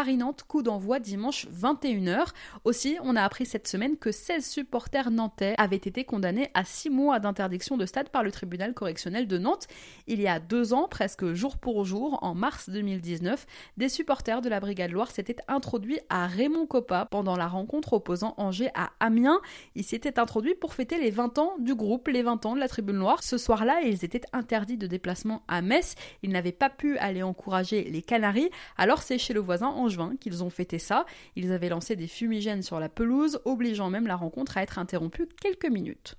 Paris-Nantes, 0.00 0.44
coup 0.48 0.62
d'envoi 0.62 0.98
dimanche 0.98 1.46
21h. 1.48 2.28
Aussi, 2.64 2.96
on 3.02 3.16
a 3.16 3.22
appris 3.22 3.44
cette 3.44 3.68
semaine 3.68 3.98
que 3.98 4.10
16 4.10 4.48
supporters 4.48 5.10
nantais 5.10 5.54
avaient 5.58 5.76
été 5.76 6.04
condamnés 6.04 6.48
à 6.54 6.64
6 6.64 6.88
mois 6.88 7.18
d'interdiction 7.18 7.76
de 7.76 7.84
stade 7.84 8.08
par 8.08 8.22
le 8.22 8.32
tribunal 8.32 8.72
correctionnel 8.72 9.28
de 9.28 9.36
Nantes. 9.36 9.66
Il 10.06 10.18
y 10.18 10.26
a 10.26 10.40
deux 10.40 10.72
ans, 10.72 10.88
presque 10.88 11.34
jour 11.34 11.58
pour 11.58 11.84
jour, 11.84 12.18
en 12.22 12.34
mars 12.34 12.70
2019, 12.70 13.46
des 13.76 13.90
supporters 13.90 14.40
de 14.40 14.48
la 14.48 14.58
Brigade 14.58 14.90
Loire 14.90 15.10
s'étaient 15.10 15.36
introduits 15.48 16.00
à 16.08 16.26
Raymond 16.26 16.64
Coppa 16.64 17.06
pendant 17.10 17.36
la 17.36 17.46
rencontre 17.46 17.92
opposant 17.92 18.32
Angers 18.38 18.70
à 18.74 18.92
Amiens. 19.00 19.42
Ils 19.74 19.84
s'étaient 19.84 20.18
introduits 20.18 20.54
pour 20.54 20.72
fêter 20.72 20.98
les 20.98 21.10
20 21.10 21.36
ans 21.36 21.56
du 21.58 21.74
groupe, 21.74 22.08
les 22.08 22.22
20 22.22 22.46
ans 22.46 22.54
de 22.54 22.60
la 22.60 22.68
Tribune 22.68 22.96
Loire. 22.96 23.22
Ce 23.22 23.36
soir-là, 23.36 23.82
ils 23.82 24.02
étaient 24.02 24.22
interdits 24.32 24.78
de 24.78 24.86
déplacement 24.86 25.42
à 25.46 25.60
Metz. 25.60 25.94
Ils 26.22 26.30
n'avaient 26.30 26.52
pas 26.52 26.70
pu 26.70 26.96
aller 26.96 27.22
encourager 27.22 27.84
les 27.84 28.00
Canaries, 28.00 28.48
alors 28.78 29.02
c'est 29.02 29.18
chez 29.18 29.34
le 29.34 29.40
voisin 29.40 29.68
en 29.68 29.89
qu'ils 30.18 30.44
ont 30.44 30.50
fêté 30.50 30.78
ça. 30.78 31.06
Ils 31.36 31.52
avaient 31.52 31.68
lancé 31.68 31.96
des 31.96 32.06
fumigènes 32.06 32.62
sur 32.62 32.80
la 32.80 32.88
pelouse, 32.88 33.40
obligeant 33.44 33.90
même 33.90 34.06
la 34.06 34.16
rencontre 34.16 34.56
à 34.56 34.62
être 34.62 34.78
interrompue 34.78 35.28
quelques 35.40 35.70
minutes. 35.70 36.16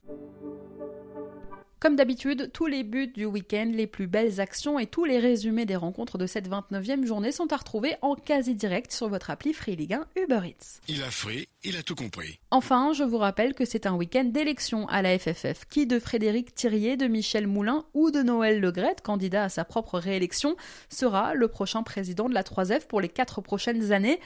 Comme 1.82 1.96
d'habitude, 1.96 2.52
tous 2.54 2.68
les 2.68 2.84
buts 2.84 3.08
du 3.08 3.26
week-end, 3.26 3.72
les 3.74 3.88
plus 3.88 4.06
belles 4.06 4.40
actions 4.40 4.78
et 4.78 4.86
tous 4.86 5.04
les 5.04 5.18
résumés 5.18 5.66
des 5.66 5.76
rencontres 5.76 6.20
de 6.20 6.28
cette 6.28 6.48
29e 6.48 7.08
journée 7.08 7.32
sont 7.32 7.52
à 7.52 7.58
retrouver 7.58 7.96
en 8.04 8.14
quasi 8.14 8.54
direct 8.54 8.92
sur 8.92 9.10
votre 9.10 9.32
appli 9.32 9.52
Free 9.52 9.76
Ligue 9.76 9.94
1 9.94 10.06
Uber 10.16 10.42
Eats. 10.46 10.80
Il 10.88 11.02
a 11.02 11.10
free, 11.10 11.48
il 11.64 11.76
a 11.78 11.82
tout 11.82 11.96
compris. 11.96 12.38
Enfin, 12.52 12.94
je 12.94 13.04
vous 13.04 13.18
rappelle 13.18 13.56
que 13.56 13.66
c'est 13.66 13.88
un 13.88 13.96
week-end 13.96 14.26
d'élection 14.26 14.88
à 14.90 15.02
la 15.02 15.18
FFF. 15.18 15.66
Qui 15.72 15.88
de 15.88 15.98
Frédéric 15.98 16.54
Thirier, 16.54 16.98
de 16.98 17.08
Michel 17.08 17.48
Moulin 17.48 17.84
ou 17.96 18.12
de 18.12 18.22
Noël 18.22 18.60
Legrette, 18.60 19.02
candidat 19.02 19.46
à 19.46 19.50
sa 19.50 19.66
propre 19.66 19.98
réélection, 19.98 20.58
sera 20.90 21.34
le 21.34 21.48
prochain 21.48 21.82
président 21.82 22.30
de 22.30 22.36
la 22.36 22.44
3F 22.44 22.86
pour 22.86 23.02
les 23.02 23.10
quatre 23.10 23.42
prochaines 23.42 23.92
années 23.92 24.20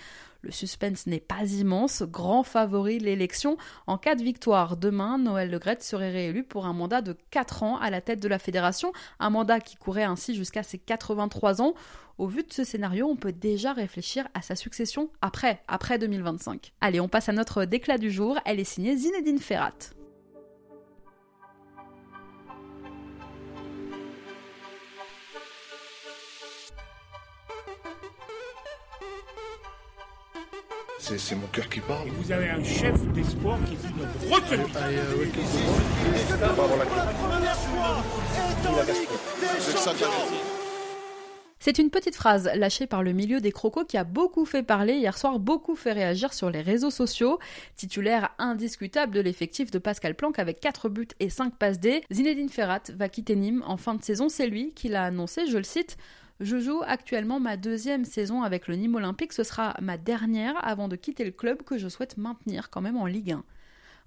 le 0.45 0.51
suspense 0.51 1.07
n'est 1.07 1.19
pas 1.19 1.43
immense, 1.43 2.03
grand 2.03 2.43
favori 2.43 2.99
de 2.99 3.05
l'élection. 3.05 3.57
En 3.87 3.97
cas 3.97 4.13
de 4.13 4.23
victoire 4.23 4.77
demain, 4.77 5.17
Noël 5.17 5.49
Legrette 5.49 5.83
serait 5.83 6.11
réélu 6.11 6.43
pour 6.43 6.67
un 6.67 6.73
mandat 6.73 7.01
de 7.01 7.17
4 7.31 7.63
ans 7.63 7.77
à 7.77 7.89
la 7.89 7.99
tête 7.99 8.21
de 8.21 8.27
la 8.27 8.37
fédération, 8.37 8.93
un 9.19 9.31
mandat 9.31 9.59
qui 9.59 9.75
courait 9.75 10.03
ainsi 10.03 10.35
jusqu'à 10.35 10.61
ses 10.61 10.77
83 10.77 11.63
ans. 11.63 11.73
Au 12.19 12.27
vu 12.27 12.43
de 12.43 12.53
ce 12.53 12.63
scénario, 12.63 13.07
on 13.07 13.15
peut 13.15 13.33
déjà 13.33 13.73
réfléchir 13.73 14.27
à 14.35 14.41
sa 14.41 14.55
succession 14.55 15.09
après, 15.21 15.61
après 15.67 15.97
2025. 15.97 16.73
Allez, 16.79 16.99
on 16.99 17.09
passe 17.09 17.27
à 17.27 17.33
notre 17.33 17.65
déclat 17.65 17.97
du 17.97 18.11
jour, 18.11 18.39
elle 18.45 18.59
est 18.59 18.63
signée 18.63 18.95
Zinedine 18.95 19.39
Ferrat. 19.39 19.73
C'est 31.07 31.35
mon 31.35 31.45
cœur 31.47 31.69
qui 31.69 31.81
parle. 31.81 32.07
Et 32.07 32.11
vous 32.11 32.31
avez 32.31 32.49
un 32.49 32.63
chef 32.63 32.99
d'espoir 33.13 33.59
qui 33.65 33.75
dit 33.75 33.93
notre 33.95 34.33
retenue. 34.33 34.63
C'est 41.59 41.77
une 41.77 41.91
petite 41.91 42.15
phrase 42.15 42.49
lâchée 42.55 42.87
par 42.87 43.03
le 43.03 43.13
milieu 43.13 43.39
des 43.39 43.51
crocos 43.51 43.85
qui 43.85 43.97
a 43.97 44.03
beaucoup 44.03 44.45
fait 44.45 44.63
parler 44.63 44.93
hier 44.93 45.15
soir, 45.15 45.37
beaucoup 45.37 45.75
fait 45.75 45.91
réagir 45.91 46.33
sur 46.33 46.49
les 46.49 46.61
réseaux 46.61 46.89
sociaux. 46.89 47.37
Titulaire 47.75 48.31
indiscutable 48.39 49.13
de 49.13 49.21
l'effectif 49.21 49.69
de 49.69 49.77
Pascal 49.77 50.15
Planck 50.15 50.39
avec 50.39 50.59
4 50.59 50.89
buts 50.89 51.07
et 51.19 51.29
5 51.29 51.55
passes 51.55 51.79
D, 51.79 52.01
Zinedine 52.11 52.49
Ferrat 52.49 52.81
va 52.95 53.09
quitter 53.09 53.35
Nîmes 53.35 53.63
en 53.67 53.77
fin 53.77 53.93
de 53.93 54.03
saison. 54.03 54.27
C'est 54.27 54.47
lui 54.47 54.73
qui 54.73 54.87
l'a 54.87 55.03
annoncé, 55.03 55.45
je 55.45 55.57
le 55.57 55.63
cite. 55.63 55.97
Je 56.41 56.59
joue 56.59 56.81
actuellement 56.85 57.39
ma 57.39 57.55
deuxième 57.55 58.03
saison 58.03 58.43
avec 58.43 58.67
le 58.67 58.75
Nîmes 58.75 58.95
Olympique. 58.95 59.31
Ce 59.31 59.43
sera 59.43 59.73
ma 59.81 59.97
dernière 59.97 60.53
avant 60.67 60.89
de 60.89 60.97
quitter 60.97 61.23
le 61.23 61.31
club 61.31 61.63
que 61.63 61.77
je 61.77 61.87
souhaite 61.87 62.17
maintenir 62.17 62.69
quand 62.69 62.81
même 62.81 62.97
en 62.97 63.05
Ligue 63.05 63.31
1. 63.31 63.43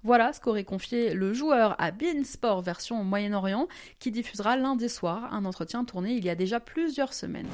Voilà 0.03 0.31
ce 0.31 0.39
qu'aurait 0.39 0.63
confié 0.63 1.15
le 1.15 1.33
joueur 1.33 1.75
à 1.81 1.89
Bein 1.89 2.23
Sport 2.23 2.61
version 2.61 3.03
Moyen-Orient 3.03 3.67
qui 3.97 4.11
diffusera 4.11 4.57
lundi 4.57 4.89
soir 4.89 5.33
un 5.33 5.43
entretien 5.43 5.83
tourné 5.85 6.13
il 6.13 6.23
y 6.23 6.29
a 6.29 6.35
déjà 6.35 6.59
plusieurs 6.59 7.13
semaines. 7.13 7.49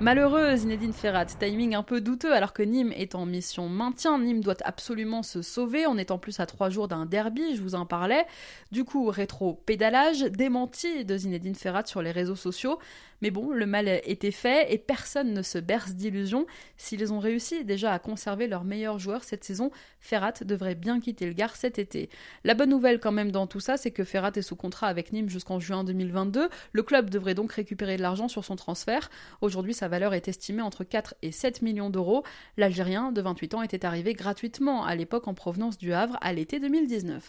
Malheureuse 0.00 0.60
Zinedine 0.60 0.92
Ferrat, 0.92 1.26
timing 1.26 1.74
un 1.74 1.82
peu 1.82 2.00
douteux 2.00 2.32
alors 2.32 2.52
que 2.52 2.62
Nîmes 2.62 2.92
est 2.92 3.16
en 3.16 3.26
mission 3.26 3.68
maintien. 3.68 4.16
Nîmes 4.20 4.44
doit 4.44 4.54
absolument 4.62 5.24
se 5.24 5.42
sauver. 5.42 5.88
On 5.88 5.98
est 5.98 6.12
en 6.12 6.18
plus 6.18 6.38
à 6.38 6.46
trois 6.46 6.70
jours 6.70 6.86
d'un 6.86 7.04
derby, 7.04 7.56
je 7.56 7.62
vous 7.62 7.74
en 7.74 7.84
parlais. 7.84 8.24
Du 8.70 8.84
coup, 8.84 9.10
rétro-pédalage, 9.10 10.20
démenti 10.20 11.04
de 11.04 11.16
Zinedine 11.16 11.56
Ferrat 11.56 11.84
sur 11.84 12.00
les 12.00 12.12
réseaux 12.12 12.36
sociaux. 12.36 12.78
Mais 13.22 13.30
bon, 13.30 13.50
le 13.50 13.66
mal 13.66 13.88
était 14.04 14.30
fait 14.30 14.72
et 14.72 14.78
personne 14.78 15.32
ne 15.32 15.42
se 15.42 15.58
berce 15.58 15.94
d'illusions. 15.94 16.46
S'ils 16.76 17.12
ont 17.12 17.18
réussi 17.18 17.64
déjà 17.64 17.92
à 17.92 17.98
conserver 17.98 18.46
leur 18.46 18.64
meilleur 18.64 18.98
joueur 18.98 19.24
cette 19.24 19.44
saison, 19.44 19.70
Ferrat 20.00 20.34
devrait 20.44 20.74
bien 20.74 21.00
quitter 21.00 21.26
le 21.26 21.32
Gard 21.32 21.56
cet 21.56 21.78
été. 21.78 22.08
La 22.44 22.54
bonne 22.54 22.70
nouvelle 22.70 23.00
quand 23.00 23.12
même 23.12 23.32
dans 23.32 23.46
tout 23.46 23.60
ça, 23.60 23.76
c'est 23.76 23.90
que 23.90 24.04
Ferrat 24.04 24.32
est 24.36 24.42
sous 24.42 24.56
contrat 24.56 24.88
avec 24.88 25.12
Nîmes 25.12 25.28
jusqu'en 25.28 25.58
juin 25.58 25.84
2022. 25.84 26.48
Le 26.72 26.82
club 26.82 27.10
devrait 27.10 27.34
donc 27.34 27.52
récupérer 27.52 27.96
de 27.96 28.02
l'argent 28.02 28.28
sur 28.28 28.44
son 28.44 28.56
transfert. 28.56 29.10
Aujourd'hui, 29.40 29.74
sa 29.74 29.88
valeur 29.88 30.14
est 30.14 30.28
estimée 30.28 30.62
entre 30.62 30.84
4 30.84 31.14
et 31.22 31.32
7 31.32 31.62
millions 31.62 31.90
d'euros. 31.90 32.24
L'Algérien 32.56 33.12
de 33.12 33.20
28 33.20 33.54
ans 33.54 33.62
était 33.62 33.84
arrivé 33.84 34.14
gratuitement 34.14 34.84
à 34.84 34.94
l'époque 34.94 35.28
en 35.28 35.34
provenance 35.34 35.78
du 35.78 35.92
Havre 35.92 36.16
à 36.20 36.32
l'été 36.32 36.60
2019. 36.60 37.26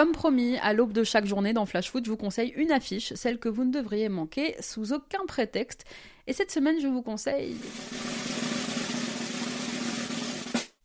Comme 0.00 0.12
promis, 0.12 0.56
à 0.62 0.72
l'aube 0.72 0.94
de 0.94 1.04
chaque 1.04 1.26
journée 1.26 1.52
dans 1.52 1.66
Flash 1.66 1.90
Foot, 1.90 2.06
je 2.06 2.10
vous 2.10 2.16
conseille 2.16 2.54
une 2.56 2.72
affiche, 2.72 3.12
celle 3.12 3.38
que 3.38 3.50
vous 3.50 3.64
ne 3.64 3.70
devriez 3.70 4.08
manquer 4.08 4.56
sous 4.58 4.94
aucun 4.94 5.26
prétexte. 5.28 5.84
Et 6.26 6.32
cette 6.32 6.50
semaine, 6.50 6.80
je 6.80 6.86
vous 6.86 7.02
conseille 7.02 7.54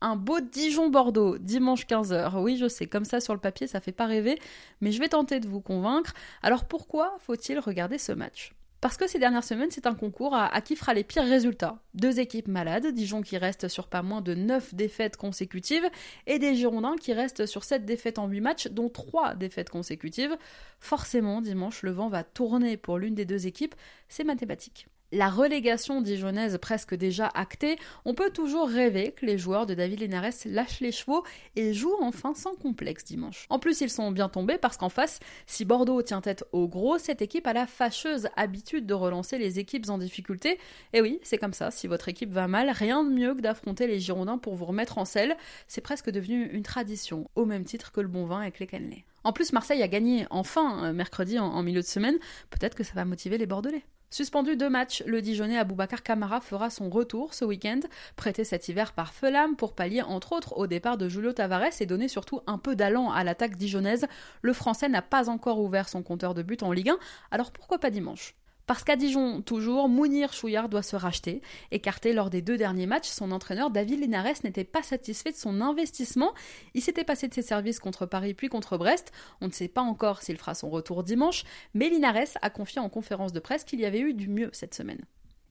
un 0.01 0.17
beau 0.17 0.41
Dijon-Bordeaux, 0.41 1.37
dimanche 1.37 1.85
15h. 1.85 2.41
Oui, 2.41 2.57
je 2.57 2.67
sais, 2.67 2.87
comme 2.87 3.05
ça 3.05 3.21
sur 3.21 3.33
le 3.33 3.39
papier, 3.39 3.67
ça 3.67 3.79
fait 3.79 3.93
pas 3.93 4.05
rêver, 4.05 4.37
mais 4.81 4.91
je 4.91 4.99
vais 4.99 5.07
tenter 5.07 5.39
de 5.39 5.47
vous 5.47 5.61
convaincre. 5.61 6.13
Alors 6.43 6.65
pourquoi 6.65 7.15
faut-il 7.19 7.57
regarder 7.59 7.97
ce 7.97 8.11
match? 8.11 8.53
Parce 8.85 8.97
que 8.97 9.07
ces 9.07 9.17
dernières 9.17 9.43
semaines, 9.43 9.71
c'est 9.71 9.87
un 9.87 9.95
concours 9.95 10.35
à, 10.35 10.61
qui 10.61 10.75
fera 10.75 10.93
les 10.93 11.03
pires 11.03 11.23
résultats. 11.23 11.79
Deux 11.95 12.19
équipes 12.19 12.47
malades, 12.47 12.85
Dijon 12.93 13.23
qui 13.23 13.35
reste 13.35 13.67
sur 13.67 13.87
pas 13.87 14.03
moins 14.03 14.21
de 14.21 14.35
9 14.35 14.75
défaites 14.75 15.17
consécutives, 15.17 15.89
et 16.27 16.37
des 16.37 16.53
Girondins 16.53 16.95
qui 16.95 17.11
restent 17.11 17.47
sur 17.47 17.63
7 17.63 17.83
défaites 17.83 18.19
en 18.19 18.27
8 18.27 18.41
matchs, 18.41 18.67
dont 18.67 18.89
3 18.89 19.33
défaites 19.33 19.71
consécutives. 19.71 20.37
Forcément, 20.79 21.41
dimanche, 21.41 21.81
le 21.81 21.89
vent 21.89 22.09
va 22.09 22.23
tourner 22.23 22.77
pour 22.77 22.99
l'une 22.99 23.15
des 23.15 23.25
deux 23.25 23.47
équipes, 23.47 23.73
c'est 24.07 24.23
mathématique 24.23 24.85
la 25.15 25.29
relégation 25.29 26.01
dijonnaise 26.01 26.57
presque 26.61 26.93
déjà 26.93 27.27
actée, 27.33 27.77
on 28.03 28.13
peut 28.13 28.29
toujours 28.29 28.67
rêver 28.67 29.13
que 29.13 29.25
les 29.25 29.37
joueurs 29.37 29.65
de 29.65 29.73
David 29.73 30.01
Linares 30.01 30.33
lâchent 30.45 30.81
les 30.81 30.91
chevaux 30.91 31.23
et 31.55 31.73
jouent 31.73 31.95
enfin 32.01 32.33
sans 32.33 32.53
complexe 32.55 33.05
dimanche. 33.05 33.45
En 33.49 33.57
plus, 33.57 33.79
ils 33.79 33.89
sont 33.89 34.11
bien 34.11 34.27
tombés 34.27 34.57
parce 34.57 34.75
qu'en 34.75 34.89
face, 34.89 35.19
si 35.47 35.63
Bordeaux 35.63 36.01
tient 36.01 36.19
tête 36.19 36.43
au 36.51 36.67
gros, 36.67 36.97
cette 36.97 37.21
équipe 37.21 37.47
a 37.47 37.53
la 37.53 37.65
fâcheuse 37.65 38.27
habitude 38.35 38.85
de 38.85 38.93
relancer 38.93 39.37
les 39.37 39.57
équipes 39.57 39.89
en 39.89 39.97
difficulté. 39.97 40.59
Et 40.91 41.01
oui, 41.01 41.19
c'est 41.23 41.37
comme 41.37 41.53
ça, 41.53 41.71
si 41.71 41.87
votre 41.87 42.09
équipe 42.09 42.31
va 42.31 42.49
mal, 42.49 42.69
rien 42.69 43.03
de 43.03 43.09
mieux 43.09 43.35
que 43.35 43.41
d'affronter 43.41 43.87
les 43.87 44.01
Girondins 44.01 44.37
pour 44.37 44.55
vous 44.55 44.65
remettre 44.65 44.97
en 44.97 45.05
selle. 45.05 45.37
C'est 45.67 45.81
presque 45.81 46.09
devenu 46.09 46.45
une 46.51 46.63
tradition, 46.63 47.29
au 47.35 47.45
même 47.45 47.63
titre 47.63 47.93
que 47.93 48.01
le 48.01 48.09
bon 48.09 48.25
vin 48.25 48.41
avec 48.41 48.59
les 48.59 48.67
cannelés. 48.67 49.05
En 49.23 49.31
plus, 49.31 49.53
Marseille 49.53 49.81
a 49.81 49.87
gagné 49.87 50.27
enfin 50.29 50.83
euh, 50.83 50.93
mercredi 50.93 51.39
en 51.39 51.63
milieu 51.63 51.81
de 51.81 51.85
semaine. 51.85 52.17
Peut-être 52.49 52.75
que 52.75 52.83
ça 52.83 52.93
va 52.93 53.05
motiver 53.05 53.37
les 53.37 53.47
Bordelais. 53.47 53.85
Suspendu 54.09 54.55
deux 54.55 54.69
matchs, 54.69 55.03
le 55.05 55.21
Dijonais 55.21 55.57
Aboubacar 55.57 56.03
Camara 56.03 56.39
fera 56.39 56.69
son 56.69 56.89
retour 56.89 57.33
ce 57.33 57.43
week-end, 57.43 57.81
prêté 58.15 58.43
cet 58.43 58.69
hiver 58.69 58.93
par 58.93 59.13
Felam 59.13 59.55
pour 59.55 59.73
pallier 59.73 60.03
entre 60.03 60.33
autres 60.33 60.57
au 60.57 60.67
départ 60.67 60.97
de 60.97 61.09
Julio 61.09 61.33
Tavares 61.33 61.81
et 61.81 61.85
donner 61.85 62.07
surtout 62.07 62.41
un 62.47 62.57
peu 62.57 62.75
d'allant 62.75 63.11
à 63.11 63.23
l'attaque 63.23 63.57
dijonnaise. 63.57 64.05
Le 64.41 64.53
Français 64.53 64.87
n'a 64.87 65.01
pas 65.01 65.29
encore 65.29 65.59
ouvert 65.59 65.89
son 65.89 66.03
compteur 66.03 66.33
de 66.33 66.43
but 66.43 66.63
en 66.63 66.71
Ligue 66.71 66.89
1, 66.89 66.97
alors 67.31 67.51
pourquoi 67.51 67.79
pas 67.79 67.89
dimanche? 67.89 68.35
Parce 68.67 68.83
qu'à 68.83 68.95
Dijon, 68.95 69.41
toujours, 69.41 69.89
Mounir 69.89 70.33
Chouillard 70.33 70.69
doit 70.69 70.81
se 70.81 70.95
racheter. 70.95 71.41
Écarté 71.71 72.13
lors 72.13 72.29
des 72.29 72.41
deux 72.41 72.57
derniers 72.57 72.87
matchs, 72.87 73.09
son 73.09 73.31
entraîneur 73.31 73.69
David 73.69 73.99
Linares 73.99 74.43
n'était 74.43 74.63
pas 74.63 74.81
satisfait 74.81 75.31
de 75.31 75.37
son 75.37 75.61
investissement. 75.61 76.33
Il 76.73 76.81
s'était 76.81 77.03
passé 77.03 77.27
de 77.27 77.33
ses 77.33 77.41
services 77.41 77.79
contre 77.79 78.05
Paris 78.05 78.33
puis 78.33 78.49
contre 78.49 78.77
Brest. 78.77 79.11
On 79.41 79.47
ne 79.47 79.51
sait 79.51 79.67
pas 79.67 79.81
encore 79.81 80.21
s'il 80.21 80.37
fera 80.37 80.55
son 80.55 80.69
retour 80.69 81.03
dimanche, 81.03 81.43
mais 81.73 81.89
Linares 81.89 82.37
a 82.41 82.49
confié 82.49 82.81
en 82.81 82.89
conférence 82.89 83.33
de 83.33 83.39
presse 83.39 83.63
qu'il 83.63 83.79
y 83.79 83.85
avait 83.85 83.99
eu 83.99 84.13
du 84.13 84.27
mieux 84.27 84.49
cette 84.53 84.73
semaine. 84.73 85.05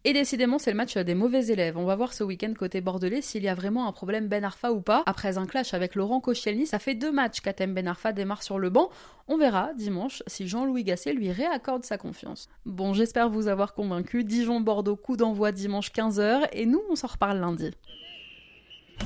Et 0.06 0.12
décidément, 0.12 0.58
c'est 0.58 0.70
le 0.70 0.76
match 0.76 0.98
des 0.98 1.14
mauvais 1.14 1.46
élèves. 1.46 1.78
On 1.78 1.86
va 1.86 1.96
voir 1.96 2.12
ce 2.12 2.22
week-end 2.22 2.52
côté 2.52 2.82
bordelais 2.82 3.22
s'il 3.22 3.42
y 3.42 3.48
a 3.48 3.54
vraiment 3.54 3.88
un 3.88 3.92
problème 3.92 4.28
Ben 4.28 4.44
Arfa 4.44 4.70
ou 4.70 4.82
pas. 4.82 5.02
Après 5.06 5.38
un 5.38 5.46
clash 5.46 5.72
avec 5.72 5.94
Laurent 5.94 6.20
Koscielny, 6.20 6.66
ça 6.66 6.78
fait 6.78 6.94
deux 6.94 7.10
matchs 7.10 7.40
qu'Atem 7.40 7.72
Ben 7.72 7.88
Arfa 7.88 8.12
démarre 8.12 8.42
sur 8.42 8.58
le 8.58 8.68
banc. 8.68 8.90
On 9.28 9.38
verra 9.38 9.72
dimanche 9.72 10.22
si 10.26 10.46
Jean-Louis 10.46 10.84
Gasset 10.84 11.14
lui 11.14 11.32
réaccorde 11.32 11.86
sa 11.86 11.96
confiance. 11.96 12.50
Bon, 12.66 12.92
j'espère 12.92 13.30
vous 13.30 13.48
avoir 13.48 13.72
convaincu. 13.72 14.24
Dijon-Bordeaux, 14.24 14.96
coup 14.96 15.16
d'envoi 15.16 15.52
dimanche 15.52 15.90
15h 15.90 16.48
et 16.52 16.66
nous, 16.66 16.82
on 16.90 16.96
s'en 16.96 17.06
reparle 17.06 17.38
lundi. 17.38 17.70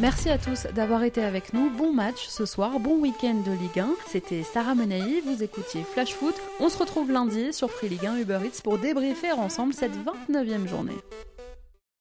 Merci 0.00 0.30
à 0.30 0.38
tous 0.38 0.68
d'avoir 0.76 1.02
été 1.02 1.24
avec 1.24 1.52
nous. 1.52 1.70
Bon 1.70 1.92
match 1.92 2.28
ce 2.28 2.46
soir, 2.46 2.78
bon 2.78 3.00
week-end 3.00 3.34
de 3.44 3.50
Ligue 3.50 3.80
1. 3.80 3.88
C'était 4.06 4.44
Sarah 4.44 4.76
Menei, 4.76 5.20
vous 5.26 5.42
écoutiez 5.42 5.82
Flash 5.82 6.14
Foot. 6.14 6.36
On 6.60 6.68
se 6.68 6.78
retrouve 6.78 7.10
lundi 7.10 7.52
sur 7.52 7.68
Free 7.68 7.88
Ligue 7.88 8.06
1 8.06 8.18
Uber 8.18 8.38
Eats 8.44 8.62
pour 8.62 8.78
débriefer 8.78 9.32
ensemble 9.32 9.74
cette 9.74 9.94
29e 10.30 10.68
journée. 10.68 10.96